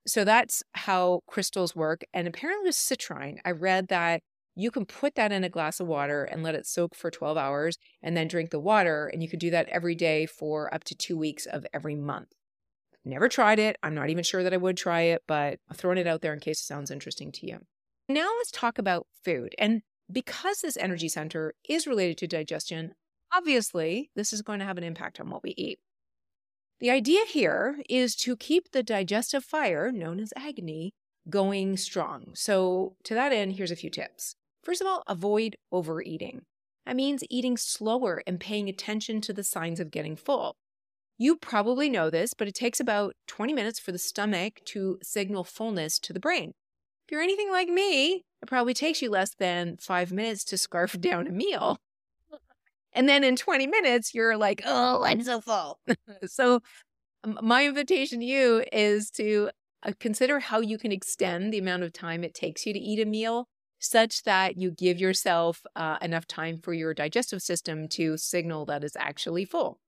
So 0.07 0.23
that's 0.23 0.63
how 0.73 1.21
crystals 1.27 1.75
work. 1.75 2.03
And 2.13 2.27
apparently, 2.27 2.67
with 2.67 2.75
citrine, 2.75 3.39
I 3.45 3.51
read 3.51 3.87
that 3.89 4.21
you 4.55 4.71
can 4.71 4.85
put 4.85 5.15
that 5.15 5.31
in 5.31 5.43
a 5.43 5.49
glass 5.49 5.79
of 5.79 5.87
water 5.87 6.23
and 6.23 6.43
let 6.43 6.55
it 6.55 6.67
soak 6.67 6.95
for 6.95 7.09
12 7.09 7.37
hours 7.37 7.77
and 8.01 8.15
then 8.15 8.27
drink 8.27 8.51
the 8.51 8.59
water. 8.59 9.07
And 9.11 9.23
you 9.23 9.29
could 9.29 9.39
do 9.39 9.49
that 9.51 9.69
every 9.69 9.95
day 9.95 10.25
for 10.25 10.73
up 10.73 10.83
to 10.85 10.95
two 10.95 11.17
weeks 11.17 11.45
of 11.45 11.65
every 11.73 11.95
month. 11.95 12.29
Never 13.05 13.27
tried 13.27 13.59
it. 13.59 13.77
I'm 13.83 13.95
not 13.95 14.09
even 14.09 14.23
sure 14.23 14.43
that 14.43 14.53
I 14.53 14.57
would 14.57 14.77
try 14.77 15.01
it, 15.01 15.23
but 15.27 15.59
I'm 15.69 15.75
throwing 15.75 15.97
it 15.97 16.07
out 16.07 16.21
there 16.21 16.33
in 16.33 16.39
case 16.39 16.61
it 16.61 16.65
sounds 16.65 16.91
interesting 16.91 17.31
to 17.33 17.47
you. 17.47 17.59
Now 18.07 18.29
let's 18.37 18.51
talk 18.51 18.77
about 18.77 19.07
food. 19.23 19.55
And 19.57 19.81
because 20.11 20.61
this 20.61 20.77
energy 20.77 21.09
center 21.09 21.53
is 21.67 21.87
related 21.87 22.17
to 22.19 22.27
digestion, 22.27 22.93
obviously, 23.33 24.11
this 24.15 24.31
is 24.31 24.41
going 24.41 24.59
to 24.59 24.65
have 24.65 24.77
an 24.77 24.83
impact 24.83 25.19
on 25.19 25.29
what 25.29 25.43
we 25.43 25.53
eat. 25.57 25.79
The 26.79 26.91
idea 26.91 27.21
here 27.25 27.79
is 27.89 28.15
to 28.17 28.35
keep 28.35 28.71
the 28.71 28.83
digestive 28.83 29.43
fire, 29.43 29.91
known 29.91 30.19
as 30.19 30.33
agni, 30.35 30.93
going 31.29 31.77
strong. 31.77 32.31
So, 32.33 32.95
to 33.05 33.13
that 33.13 33.31
end, 33.31 33.53
here's 33.53 33.71
a 33.71 33.75
few 33.77 33.89
tips. 33.89 34.35
First 34.63 34.81
of 34.81 34.87
all, 34.87 35.03
avoid 35.07 35.57
overeating. 35.71 36.43
That 36.85 36.95
means 36.95 37.23
eating 37.29 37.57
slower 37.57 38.23
and 38.25 38.39
paying 38.39 38.69
attention 38.69 39.21
to 39.21 39.33
the 39.33 39.43
signs 39.43 39.79
of 39.79 39.91
getting 39.91 40.15
full. 40.15 40.55
You 41.17 41.35
probably 41.35 41.89
know 41.89 42.09
this, 42.09 42.33
but 42.33 42.47
it 42.47 42.55
takes 42.55 42.79
about 42.79 43.15
20 43.27 43.53
minutes 43.53 43.79
for 43.79 43.91
the 43.91 43.99
stomach 43.99 44.61
to 44.65 44.97
signal 45.03 45.43
fullness 45.43 45.99
to 45.99 46.13
the 46.13 46.19
brain. 46.19 46.53
If 47.05 47.11
you're 47.11 47.21
anything 47.21 47.51
like 47.51 47.67
me, 47.67 48.23
it 48.41 48.47
probably 48.47 48.73
takes 48.73 49.01
you 49.01 49.09
less 49.09 49.33
than 49.35 49.77
five 49.77 50.11
minutes 50.11 50.43
to 50.45 50.57
scarf 50.57 50.93
down 50.99 51.27
a 51.27 51.31
meal. 51.31 51.77
And 52.93 53.09
then 53.09 53.23
in 53.23 53.35
20 53.35 53.67
minutes, 53.67 54.13
you're 54.13 54.37
like, 54.37 54.61
oh, 54.65 55.03
I'm 55.03 55.21
so 55.23 55.41
full. 55.41 55.79
so, 56.25 56.61
my 57.25 57.65
invitation 57.65 58.19
to 58.19 58.25
you 58.25 58.63
is 58.71 59.09
to 59.11 59.49
uh, 59.83 59.93
consider 59.99 60.39
how 60.39 60.59
you 60.59 60.77
can 60.77 60.91
extend 60.91 61.53
the 61.53 61.57
amount 61.57 61.83
of 61.83 61.93
time 61.93 62.23
it 62.23 62.33
takes 62.33 62.65
you 62.65 62.73
to 62.73 62.79
eat 62.79 62.99
a 62.99 63.05
meal 63.05 63.47
such 63.83 64.23
that 64.23 64.57
you 64.57 64.71
give 64.71 64.99
yourself 64.99 65.61
uh, 65.75 65.97
enough 66.01 66.25
time 66.25 66.57
for 66.57 66.73
your 66.73 66.93
digestive 66.93 67.41
system 67.41 67.87
to 67.89 68.17
signal 68.17 68.65
that 68.65 68.83
it's 68.83 68.95
actually 68.95 69.45
full. 69.45 69.79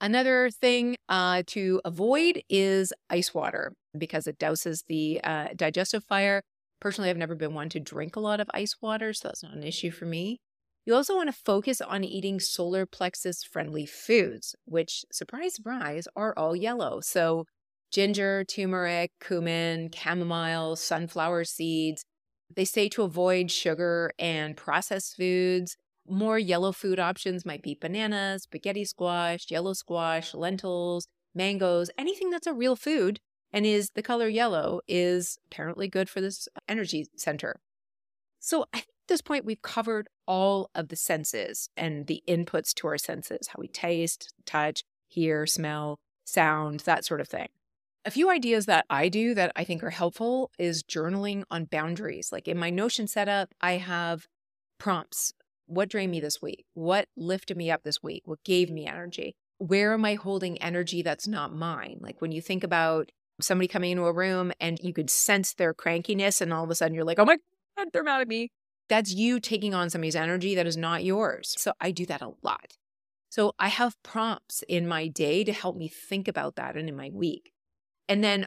Another 0.00 0.50
thing 0.50 0.96
uh, 1.08 1.42
to 1.48 1.80
avoid 1.84 2.42
is 2.48 2.92
ice 3.10 3.34
water 3.34 3.74
because 3.96 4.26
it 4.26 4.38
douses 4.38 4.84
the 4.88 5.20
uh, 5.22 5.48
digestive 5.54 6.04
fire. 6.04 6.42
Personally, 6.80 7.10
I've 7.10 7.18
never 7.18 7.34
been 7.34 7.52
one 7.52 7.68
to 7.70 7.80
drink 7.80 8.16
a 8.16 8.20
lot 8.20 8.40
of 8.40 8.48
ice 8.54 8.76
water, 8.80 9.12
so 9.12 9.28
that's 9.28 9.42
not 9.42 9.54
an 9.54 9.62
issue 9.62 9.90
for 9.90 10.06
me. 10.06 10.38
You 10.86 10.94
also 10.94 11.14
want 11.14 11.28
to 11.28 11.42
focus 11.44 11.82
on 11.82 12.04
eating 12.04 12.40
solar 12.40 12.86
plexus 12.86 13.44
friendly 13.44 13.84
foods, 13.84 14.54
which, 14.64 15.04
surprise, 15.12 15.54
surprise, 15.54 16.08
are 16.16 16.32
all 16.38 16.56
yellow. 16.56 17.00
So, 17.02 17.44
ginger, 17.92 18.44
turmeric, 18.44 19.10
cumin, 19.20 19.90
chamomile, 19.92 20.76
sunflower 20.76 21.44
seeds. 21.44 22.04
They 22.54 22.64
say 22.64 22.88
to 22.90 23.02
avoid 23.02 23.50
sugar 23.50 24.12
and 24.18 24.56
processed 24.56 25.16
foods. 25.16 25.76
More 26.08 26.38
yellow 26.38 26.72
food 26.72 26.98
options 26.98 27.46
might 27.46 27.62
be 27.62 27.78
bananas, 27.80 28.42
spaghetti 28.42 28.84
squash, 28.84 29.50
yellow 29.50 29.72
squash, 29.72 30.34
lentils, 30.34 31.06
mangoes, 31.34 31.90
anything 31.96 32.30
that's 32.30 32.46
a 32.46 32.54
real 32.54 32.76
food 32.76 33.20
and 33.52 33.66
is 33.66 33.90
the 33.90 34.02
color 34.02 34.28
yellow 34.28 34.80
is 34.88 35.38
apparently 35.46 35.88
good 35.88 36.08
for 36.08 36.20
this 36.20 36.48
energy 36.68 37.06
center. 37.16 37.60
So 38.38 38.66
I 38.72 38.78
think 38.78 38.88
at 38.88 39.08
this 39.08 39.22
point 39.22 39.44
we've 39.44 39.62
covered 39.62 40.08
all 40.26 40.70
of 40.74 40.88
the 40.88 40.96
senses 40.96 41.68
and 41.76 42.06
the 42.06 42.22
inputs 42.28 42.72
to 42.74 42.86
our 42.86 42.98
senses, 42.98 43.48
how 43.48 43.56
we 43.58 43.68
taste, 43.68 44.32
touch, 44.46 44.84
hear, 45.08 45.46
smell, 45.46 45.98
sound, 46.24 46.80
that 46.80 47.04
sort 47.04 47.20
of 47.20 47.28
thing. 47.28 47.48
A 48.02 48.10
few 48.10 48.30
ideas 48.30 48.64
that 48.64 48.86
I 48.88 49.10
do 49.10 49.34
that 49.34 49.52
I 49.54 49.64
think 49.64 49.82
are 49.82 49.90
helpful 49.90 50.50
is 50.58 50.82
journaling 50.82 51.44
on 51.50 51.66
boundaries. 51.66 52.30
Like 52.32 52.48
in 52.48 52.56
my 52.56 52.70
Notion 52.70 53.06
setup, 53.06 53.50
I 53.60 53.72
have 53.72 54.26
prompts. 54.78 55.34
What 55.66 55.90
drained 55.90 56.10
me 56.10 56.18
this 56.18 56.40
week? 56.40 56.64
What 56.72 57.08
lifted 57.14 57.58
me 57.58 57.70
up 57.70 57.82
this 57.82 58.02
week? 58.02 58.22
What 58.24 58.42
gave 58.42 58.70
me 58.70 58.86
energy? 58.86 59.36
Where 59.58 59.92
am 59.92 60.06
I 60.06 60.14
holding 60.14 60.56
energy 60.62 61.02
that's 61.02 61.28
not 61.28 61.54
mine? 61.54 61.98
Like 62.00 62.22
when 62.22 62.32
you 62.32 62.40
think 62.40 62.64
about 62.64 63.12
somebody 63.38 63.68
coming 63.68 63.90
into 63.90 64.06
a 64.06 64.14
room 64.14 64.50
and 64.58 64.78
you 64.82 64.94
could 64.94 65.10
sense 65.10 65.52
their 65.52 65.74
crankiness 65.74 66.40
and 66.40 66.54
all 66.54 66.64
of 66.64 66.70
a 66.70 66.74
sudden 66.74 66.94
you're 66.94 67.04
like, 67.04 67.18
oh 67.18 67.26
my 67.26 67.36
God, 67.76 67.88
they're 67.92 68.02
mad 68.02 68.22
at 68.22 68.28
me. 68.28 68.50
That's 68.88 69.12
you 69.12 69.40
taking 69.40 69.74
on 69.74 69.90
somebody's 69.90 70.16
energy 70.16 70.54
that 70.54 70.66
is 70.66 70.76
not 70.76 71.04
yours. 71.04 71.54
So 71.58 71.74
I 71.78 71.90
do 71.90 72.06
that 72.06 72.22
a 72.22 72.32
lot. 72.42 72.78
So 73.28 73.52
I 73.58 73.68
have 73.68 74.02
prompts 74.02 74.64
in 74.68 74.88
my 74.88 75.06
day 75.06 75.44
to 75.44 75.52
help 75.52 75.76
me 75.76 75.86
think 75.86 76.28
about 76.28 76.56
that 76.56 76.76
and 76.76 76.88
in 76.88 76.96
my 76.96 77.10
week. 77.12 77.52
And 78.10 78.24
then 78.24 78.46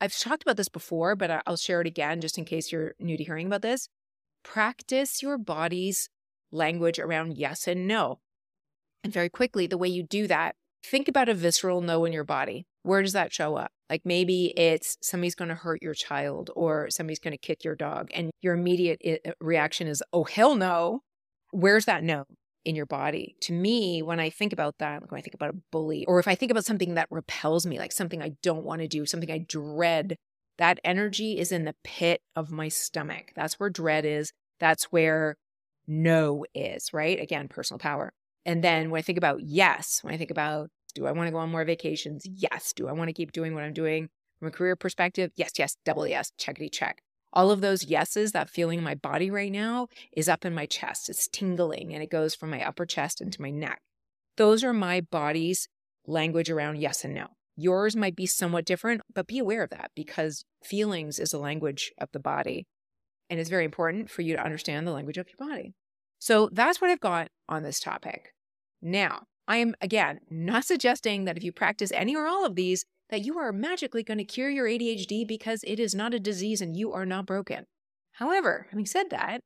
I've 0.00 0.16
talked 0.16 0.42
about 0.42 0.56
this 0.56 0.68
before, 0.68 1.16
but 1.16 1.42
I'll 1.46 1.56
share 1.56 1.80
it 1.80 1.86
again 1.86 2.20
just 2.20 2.38
in 2.38 2.44
case 2.44 2.70
you're 2.72 2.94
new 3.00 3.16
to 3.16 3.24
hearing 3.24 3.48
about 3.48 3.62
this. 3.62 3.88
practice 4.44 5.22
your 5.22 5.38
body's 5.38 6.08
language 6.52 6.98
around 6.98 7.36
yes 7.36 7.66
and 7.66 7.88
no. 7.88 8.20
And 9.02 9.12
very 9.12 9.28
quickly, 9.30 9.66
the 9.66 9.78
way 9.78 9.88
you 9.88 10.02
do 10.02 10.26
that, 10.28 10.54
think 10.84 11.08
about 11.08 11.28
a 11.28 11.34
visceral 11.34 11.80
no 11.80 12.04
in 12.04 12.12
your 12.12 12.24
body. 12.24 12.66
Where 12.82 13.02
does 13.02 13.14
that 13.14 13.32
show 13.32 13.56
up? 13.56 13.72
Like 13.90 14.02
maybe 14.04 14.52
it's 14.56 14.96
somebody's 15.02 15.34
going 15.34 15.48
to 15.48 15.54
hurt 15.54 15.82
your 15.82 15.94
child 15.94 16.50
or 16.54 16.88
somebody's 16.90 17.18
going 17.18 17.32
to 17.32 17.38
kick 17.38 17.64
your 17.64 17.74
dog, 17.74 18.10
and 18.14 18.30
your 18.42 18.54
immediate 18.54 19.00
uh, 19.26 19.32
reaction 19.40 19.88
is, 19.88 20.02
oh, 20.12 20.24
hell 20.24 20.54
no. 20.54 21.00
Where's 21.50 21.86
that 21.86 22.04
no 22.04 22.24
in 22.64 22.74
your 22.74 22.86
body? 22.86 23.36
To 23.42 23.52
me, 23.52 24.02
when 24.02 24.20
I 24.20 24.30
think 24.30 24.52
about 24.52 24.78
that, 24.78 25.02
like 25.02 25.10
when 25.10 25.18
I 25.18 25.22
think 25.22 25.34
about 25.34 25.50
a 25.50 25.58
bully, 25.70 26.04
or 26.06 26.18
if 26.18 26.28
I 26.28 26.34
think 26.34 26.50
about 26.50 26.64
something 26.64 26.94
that 26.94 27.08
repels 27.10 27.66
me, 27.66 27.78
like 27.78 27.92
something 27.92 28.22
I 28.22 28.32
don't 28.42 28.64
want 28.64 28.80
to 28.82 28.88
do, 28.88 29.06
something 29.06 29.30
I 29.30 29.38
dread, 29.38 30.16
that 30.58 30.80
energy 30.84 31.38
is 31.38 31.52
in 31.52 31.64
the 31.64 31.74
pit 31.84 32.22
of 32.36 32.50
my 32.50 32.68
stomach. 32.68 33.32
That's 33.34 33.58
where 33.58 33.70
dread 33.70 34.04
is. 34.04 34.32
That's 34.60 34.84
where 34.84 35.36
no 35.86 36.44
is, 36.54 36.92
right? 36.92 37.20
Again, 37.20 37.48
personal 37.48 37.78
power. 37.78 38.12
And 38.46 38.62
then 38.62 38.90
when 38.90 38.98
I 38.98 39.02
think 39.02 39.18
about 39.18 39.42
yes, 39.42 40.00
when 40.02 40.14
I 40.14 40.16
think 40.16 40.30
about 40.30 40.70
do 40.94 41.06
I 41.06 41.12
want 41.12 41.26
to 41.26 41.32
go 41.32 41.38
on 41.38 41.50
more 41.50 41.64
vacations? 41.64 42.24
Yes. 42.24 42.72
Do 42.72 42.88
I 42.88 42.92
want 42.92 43.08
to 43.08 43.12
keep 43.12 43.32
doing 43.32 43.54
what 43.54 43.64
I'm 43.64 43.72
doing 43.72 44.08
from 44.38 44.48
a 44.48 44.50
career 44.52 44.76
perspective? 44.76 45.32
Yes, 45.36 45.52
yes, 45.58 45.76
double 45.84 46.06
yes, 46.06 46.30
checkity 46.38 46.72
check. 46.72 47.02
All 47.34 47.50
of 47.50 47.60
those 47.60 47.84
yeses, 47.84 48.30
that 48.32 48.48
feeling 48.48 48.78
in 48.78 48.84
my 48.84 48.94
body 48.94 49.28
right 49.28 49.50
now 49.50 49.88
is 50.16 50.28
up 50.28 50.44
in 50.44 50.54
my 50.54 50.66
chest. 50.66 51.10
It's 51.10 51.28
tingling 51.28 51.92
and 51.92 52.02
it 52.02 52.10
goes 52.10 52.34
from 52.34 52.50
my 52.50 52.64
upper 52.64 52.86
chest 52.86 53.20
into 53.20 53.42
my 53.42 53.50
neck. 53.50 53.80
Those 54.36 54.62
are 54.62 54.72
my 54.72 55.00
body's 55.00 55.68
language 56.06 56.48
around 56.48 56.80
yes 56.80 57.04
and 57.04 57.12
no. 57.12 57.26
Yours 57.56 57.96
might 57.96 58.16
be 58.16 58.26
somewhat 58.26 58.64
different, 58.64 59.02
but 59.12 59.26
be 59.26 59.38
aware 59.38 59.64
of 59.64 59.70
that 59.70 59.90
because 59.96 60.44
feelings 60.62 61.18
is 61.18 61.32
a 61.32 61.38
language 61.38 61.92
of 61.98 62.08
the 62.12 62.20
body. 62.20 62.66
And 63.28 63.40
it's 63.40 63.50
very 63.50 63.64
important 63.64 64.10
for 64.10 64.22
you 64.22 64.36
to 64.36 64.44
understand 64.44 64.86
the 64.86 64.92
language 64.92 65.18
of 65.18 65.26
your 65.28 65.48
body. 65.48 65.74
So 66.20 66.48
that's 66.52 66.80
what 66.80 66.90
I've 66.90 67.00
got 67.00 67.28
on 67.48 67.64
this 67.64 67.80
topic. 67.80 68.32
Now, 68.80 69.24
I 69.48 69.56
am 69.58 69.74
again 69.80 70.20
not 70.30 70.64
suggesting 70.66 71.24
that 71.24 71.36
if 71.36 71.42
you 71.42 71.52
practice 71.52 71.90
any 71.92 72.14
or 72.14 72.26
all 72.26 72.44
of 72.44 72.54
these, 72.54 72.84
that 73.10 73.24
you 73.24 73.38
are 73.38 73.52
magically 73.52 74.02
going 74.02 74.18
to 74.18 74.24
cure 74.24 74.50
your 74.50 74.66
ADHD 74.66 75.26
because 75.26 75.62
it 75.64 75.78
is 75.78 75.94
not 75.94 76.14
a 76.14 76.20
disease 76.20 76.60
and 76.60 76.76
you 76.76 76.92
are 76.92 77.06
not 77.06 77.26
broken. 77.26 77.66
However, 78.12 78.66
having 78.70 78.86
said 78.86 79.10
that, 79.10 79.40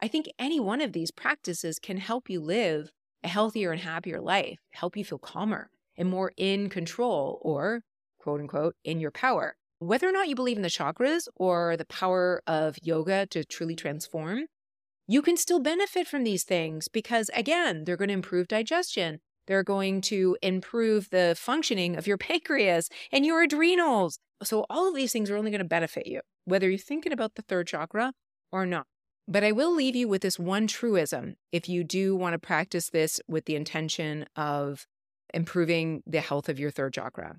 I 0.00 0.08
think 0.08 0.26
any 0.38 0.58
one 0.58 0.80
of 0.80 0.92
these 0.92 1.10
practices 1.10 1.78
can 1.78 1.98
help 1.98 2.28
you 2.28 2.40
live 2.40 2.90
a 3.22 3.28
healthier 3.28 3.70
and 3.70 3.80
happier 3.80 4.20
life, 4.20 4.58
help 4.72 4.96
you 4.96 5.04
feel 5.04 5.18
calmer 5.18 5.70
and 5.96 6.08
more 6.08 6.32
in 6.36 6.68
control 6.68 7.38
or 7.42 7.82
quote 8.18 8.40
unquote 8.40 8.74
in 8.84 9.00
your 9.00 9.10
power. 9.10 9.56
Whether 9.78 10.08
or 10.08 10.12
not 10.12 10.28
you 10.28 10.34
believe 10.34 10.56
in 10.56 10.62
the 10.62 10.68
chakras 10.68 11.26
or 11.36 11.76
the 11.76 11.84
power 11.84 12.42
of 12.46 12.76
yoga 12.82 13.26
to 13.26 13.44
truly 13.44 13.74
transform, 13.74 14.46
you 15.08 15.22
can 15.22 15.36
still 15.36 15.60
benefit 15.60 16.06
from 16.06 16.22
these 16.22 16.44
things 16.44 16.88
because, 16.88 17.30
again, 17.34 17.84
they're 17.84 17.96
going 17.96 18.08
to 18.08 18.14
improve 18.14 18.46
digestion. 18.46 19.20
They're 19.46 19.62
going 19.62 20.00
to 20.02 20.36
improve 20.42 21.10
the 21.10 21.34
functioning 21.38 21.96
of 21.96 22.06
your 22.06 22.18
pancreas 22.18 22.88
and 23.10 23.26
your 23.26 23.42
adrenals. 23.42 24.18
So, 24.42 24.66
all 24.70 24.88
of 24.88 24.94
these 24.94 25.12
things 25.12 25.30
are 25.30 25.36
only 25.36 25.50
going 25.50 25.60
to 25.60 25.64
benefit 25.64 26.06
you, 26.06 26.20
whether 26.44 26.68
you're 26.68 26.78
thinking 26.78 27.12
about 27.12 27.34
the 27.34 27.42
third 27.42 27.66
chakra 27.66 28.12
or 28.50 28.66
not. 28.66 28.86
But 29.28 29.44
I 29.44 29.52
will 29.52 29.74
leave 29.74 29.94
you 29.94 30.08
with 30.08 30.22
this 30.22 30.38
one 30.38 30.66
truism 30.66 31.36
if 31.52 31.68
you 31.68 31.84
do 31.84 32.16
want 32.16 32.34
to 32.34 32.38
practice 32.38 32.90
this 32.90 33.20
with 33.28 33.44
the 33.44 33.54
intention 33.56 34.26
of 34.34 34.86
improving 35.32 36.02
the 36.06 36.20
health 36.20 36.48
of 36.48 36.58
your 36.58 36.70
third 36.70 36.94
chakra. 36.94 37.36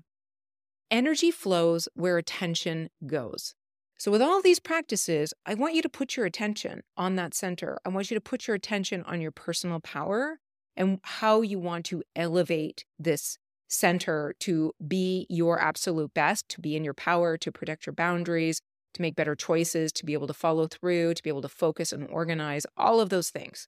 Energy 0.90 1.30
flows 1.30 1.88
where 1.94 2.18
attention 2.18 2.88
goes. 3.06 3.54
So, 3.98 4.10
with 4.10 4.22
all 4.22 4.42
these 4.42 4.60
practices, 4.60 5.32
I 5.46 5.54
want 5.54 5.74
you 5.74 5.82
to 5.82 5.88
put 5.88 6.16
your 6.16 6.26
attention 6.26 6.82
on 6.96 7.16
that 7.16 7.34
center. 7.34 7.78
I 7.84 7.90
want 7.90 8.10
you 8.10 8.16
to 8.16 8.20
put 8.20 8.46
your 8.46 8.56
attention 8.56 9.02
on 9.04 9.20
your 9.20 9.30
personal 9.30 9.80
power 9.80 10.40
and 10.76 11.00
how 11.02 11.40
you 11.40 11.58
want 11.58 11.84
to 11.86 12.02
elevate 12.16 12.84
this 12.98 13.38
center 13.68 14.34
to 14.40 14.72
be 14.86 15.26
your 15.28 15.60
absolute 15.60 16.14
best, 16.14 16.48
to 16.48 16.60
be 16.60 16.76
in 16.76 16.84
your 16.84 16.94
power, 16.94 17.36
to 17.36 17.50
protect 17.50 17.86
your 17.86 17.92
boundaries, 17.92 18.60
to 18.94 19.02
make 19.02 19.16
better 19.16 19.34
choices, 19.34 19.92
to 19.92 20.06
be 20.06 20.12
able 20.12 20.26
to 20.26 20.34
follow 20.34 20.66
through, 20.66 21.14
to 21.14 21.22
be 21.22 21.30
able 21.30 21.42
to 21.42 21.48
focus 21.48 21.92
and 21.92 22.08
organize, 22.08 22.64
all 22.76 23.00
of 23.00 23.08
those 23.08 23.30
things. 23.30 23.66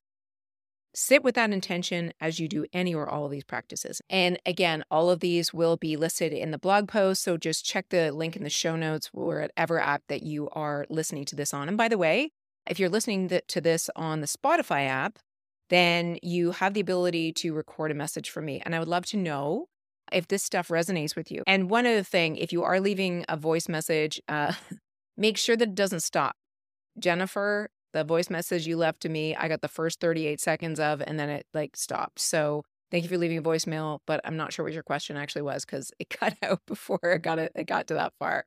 Sit 0.94 1.22
with 1.22 1.34
that 1.34 1.50
intention 1.50 2.14
as 2.22 2.40
you 2.40 2.48
do 2.48 2.64
any 2.72 2.94
or 2.94 3.06
all 3.06 3.26
of 3.26 3.30
these 3.30 3.44
practices. 3.44 4.00
And 4.08 4.38
again, 4.46 4.82
all 4.90 5.10
of 5.10 5.20
these 5.20 5.52
will 5.52 5.76
be 5.76 5.94
listed 5.94 6.32
in 6.32 6.52
the 6.52 6.58
blog 6.58 6.88
post. 6.88 7.22
So 7.22 7.36
just 7.36 7.66
check 7.66 7.90
the 7.90 8.12
link 8.12 8.34
in 8.34 8.44
the 8.44 8.50
show 8.50 8.76
notes 8.76 9.10
or 9.12 9.40
whatever 9.40 9.78
app 9.78 10.04
that 10.08 10.22
you 10.22 10.48
are 10.52 10.86
listening 10.88 11.26
to 11.26 11.36
this 11.36 11.52
on. 11.52 11.68
And 11.68 11.76
by 11.76 11.88
the 11.88 11.98
way, 11.98 12.30
if 12.66 12.80
you're 12.80 12.88
listening 12.88 13.28
to 13.46 13.60
this 13.60 13.90
on 13.94 14.22
the 14.22 14.26
Spotify 14.26 14.86
app, 14.86 15.18
then 15.68 16.18
you 16.22 16.52
have 16.52 16.74
the 16.74 16.80
ability 16.80 17.32
to 17.32 17.52
record 17.54 17.90
a 17.90 17.94
message 17.94 18.30
for 18.30 18.40
me. 18.40 18.62
And 18.64 18.74
I 18.74 18.78
would 18.78 18.88
love 18.88 19.06
to 19.06 19.16
know 19.16 19.66
if 20.12 20.28
this 20.28 20.42
stuff 20.42 20.68
resonates 20.68 21.16
with 21.16 21.30
you. 21.30 21.42
And 21.46 21.68
one 21.68 21.86
other 21.86 22.02
thing, 22.02 22.36
if 22.36 22.52
you 22.52 22.62
are 22.62 22.80
leaving 22.80 23.24
a 23.28 23.36
voice 23.36 23.68
message, 23.68 24.20
uh, 24.28 24.52
make 25.16 25.36
sure 25.36 25.56
that 25.56 25.68
it 25.70 25.74
doesn't 25.74 26.00
stop. 26.00 26.36
Jennifer 26.98 27.70
the 27.96 28.04
voice 28.04 28.28
message 28.28 28.66
you 28.66 28.76
left 28.76 29.00
to 29.02 29.08
me, 29.08 29.34
I 29.34 29.48
got 29.48 29.62
the 29.62 29.68
first 29.68 30.00
38 30.00 30.40
seconds 30.40 30.78
of, 30.78 31.02
and 31.06 31.18
then 31.18 31.30
it 31.30 31.46
like 31.54 31.76
stopped. 31.76 32.20
So 32.20 32.62
thank 32.90 33.04
you 33.04 33.08
for 33.08 33.16
leaving 33.16 33.38
a 33.38 33.42
voicemail, 33.42 34.00
but 34.06 34.20
I'm 34.24 34.36
not 34.36 34.52
sure 34.52 34.64
what 34.64 34.74
your 34.74 34.82
question 34.82 35.16
actually 35.16 35.42
was 35.42 35.64
because 35.64 35.90
it 35.98 36.10
cut 36.10 36.34
out 36.42 36.60
before 36.66 37.00
it 37.02 37.22
got 37.22 37.38
it, 37.38 37.52
it 37.54 37.66
got 37.66 37.86
to 37.88 37.94
that 37.94 38.12
far. 38.18 38.44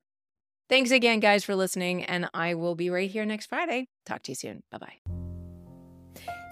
Thanks 0.70 0.92
again, 0.92 1.20
guys, 1.20 1.44
for 1.44 1.56
listening, 1.56 2.04
and 2.04 2.30
I 2.32 2.54
will 2.54 2.76
be 2.76 2.92
right 2.92 3.10
here 3.10 3.26
next 3.26 3.48
Friday. 3.48 3.88
Talk 4.06 4.22
to 4.24 4.32
you 4.32 4.36
soon. 4.36 4.62
Bye 4.72 4.78
bye. 4.78 5.19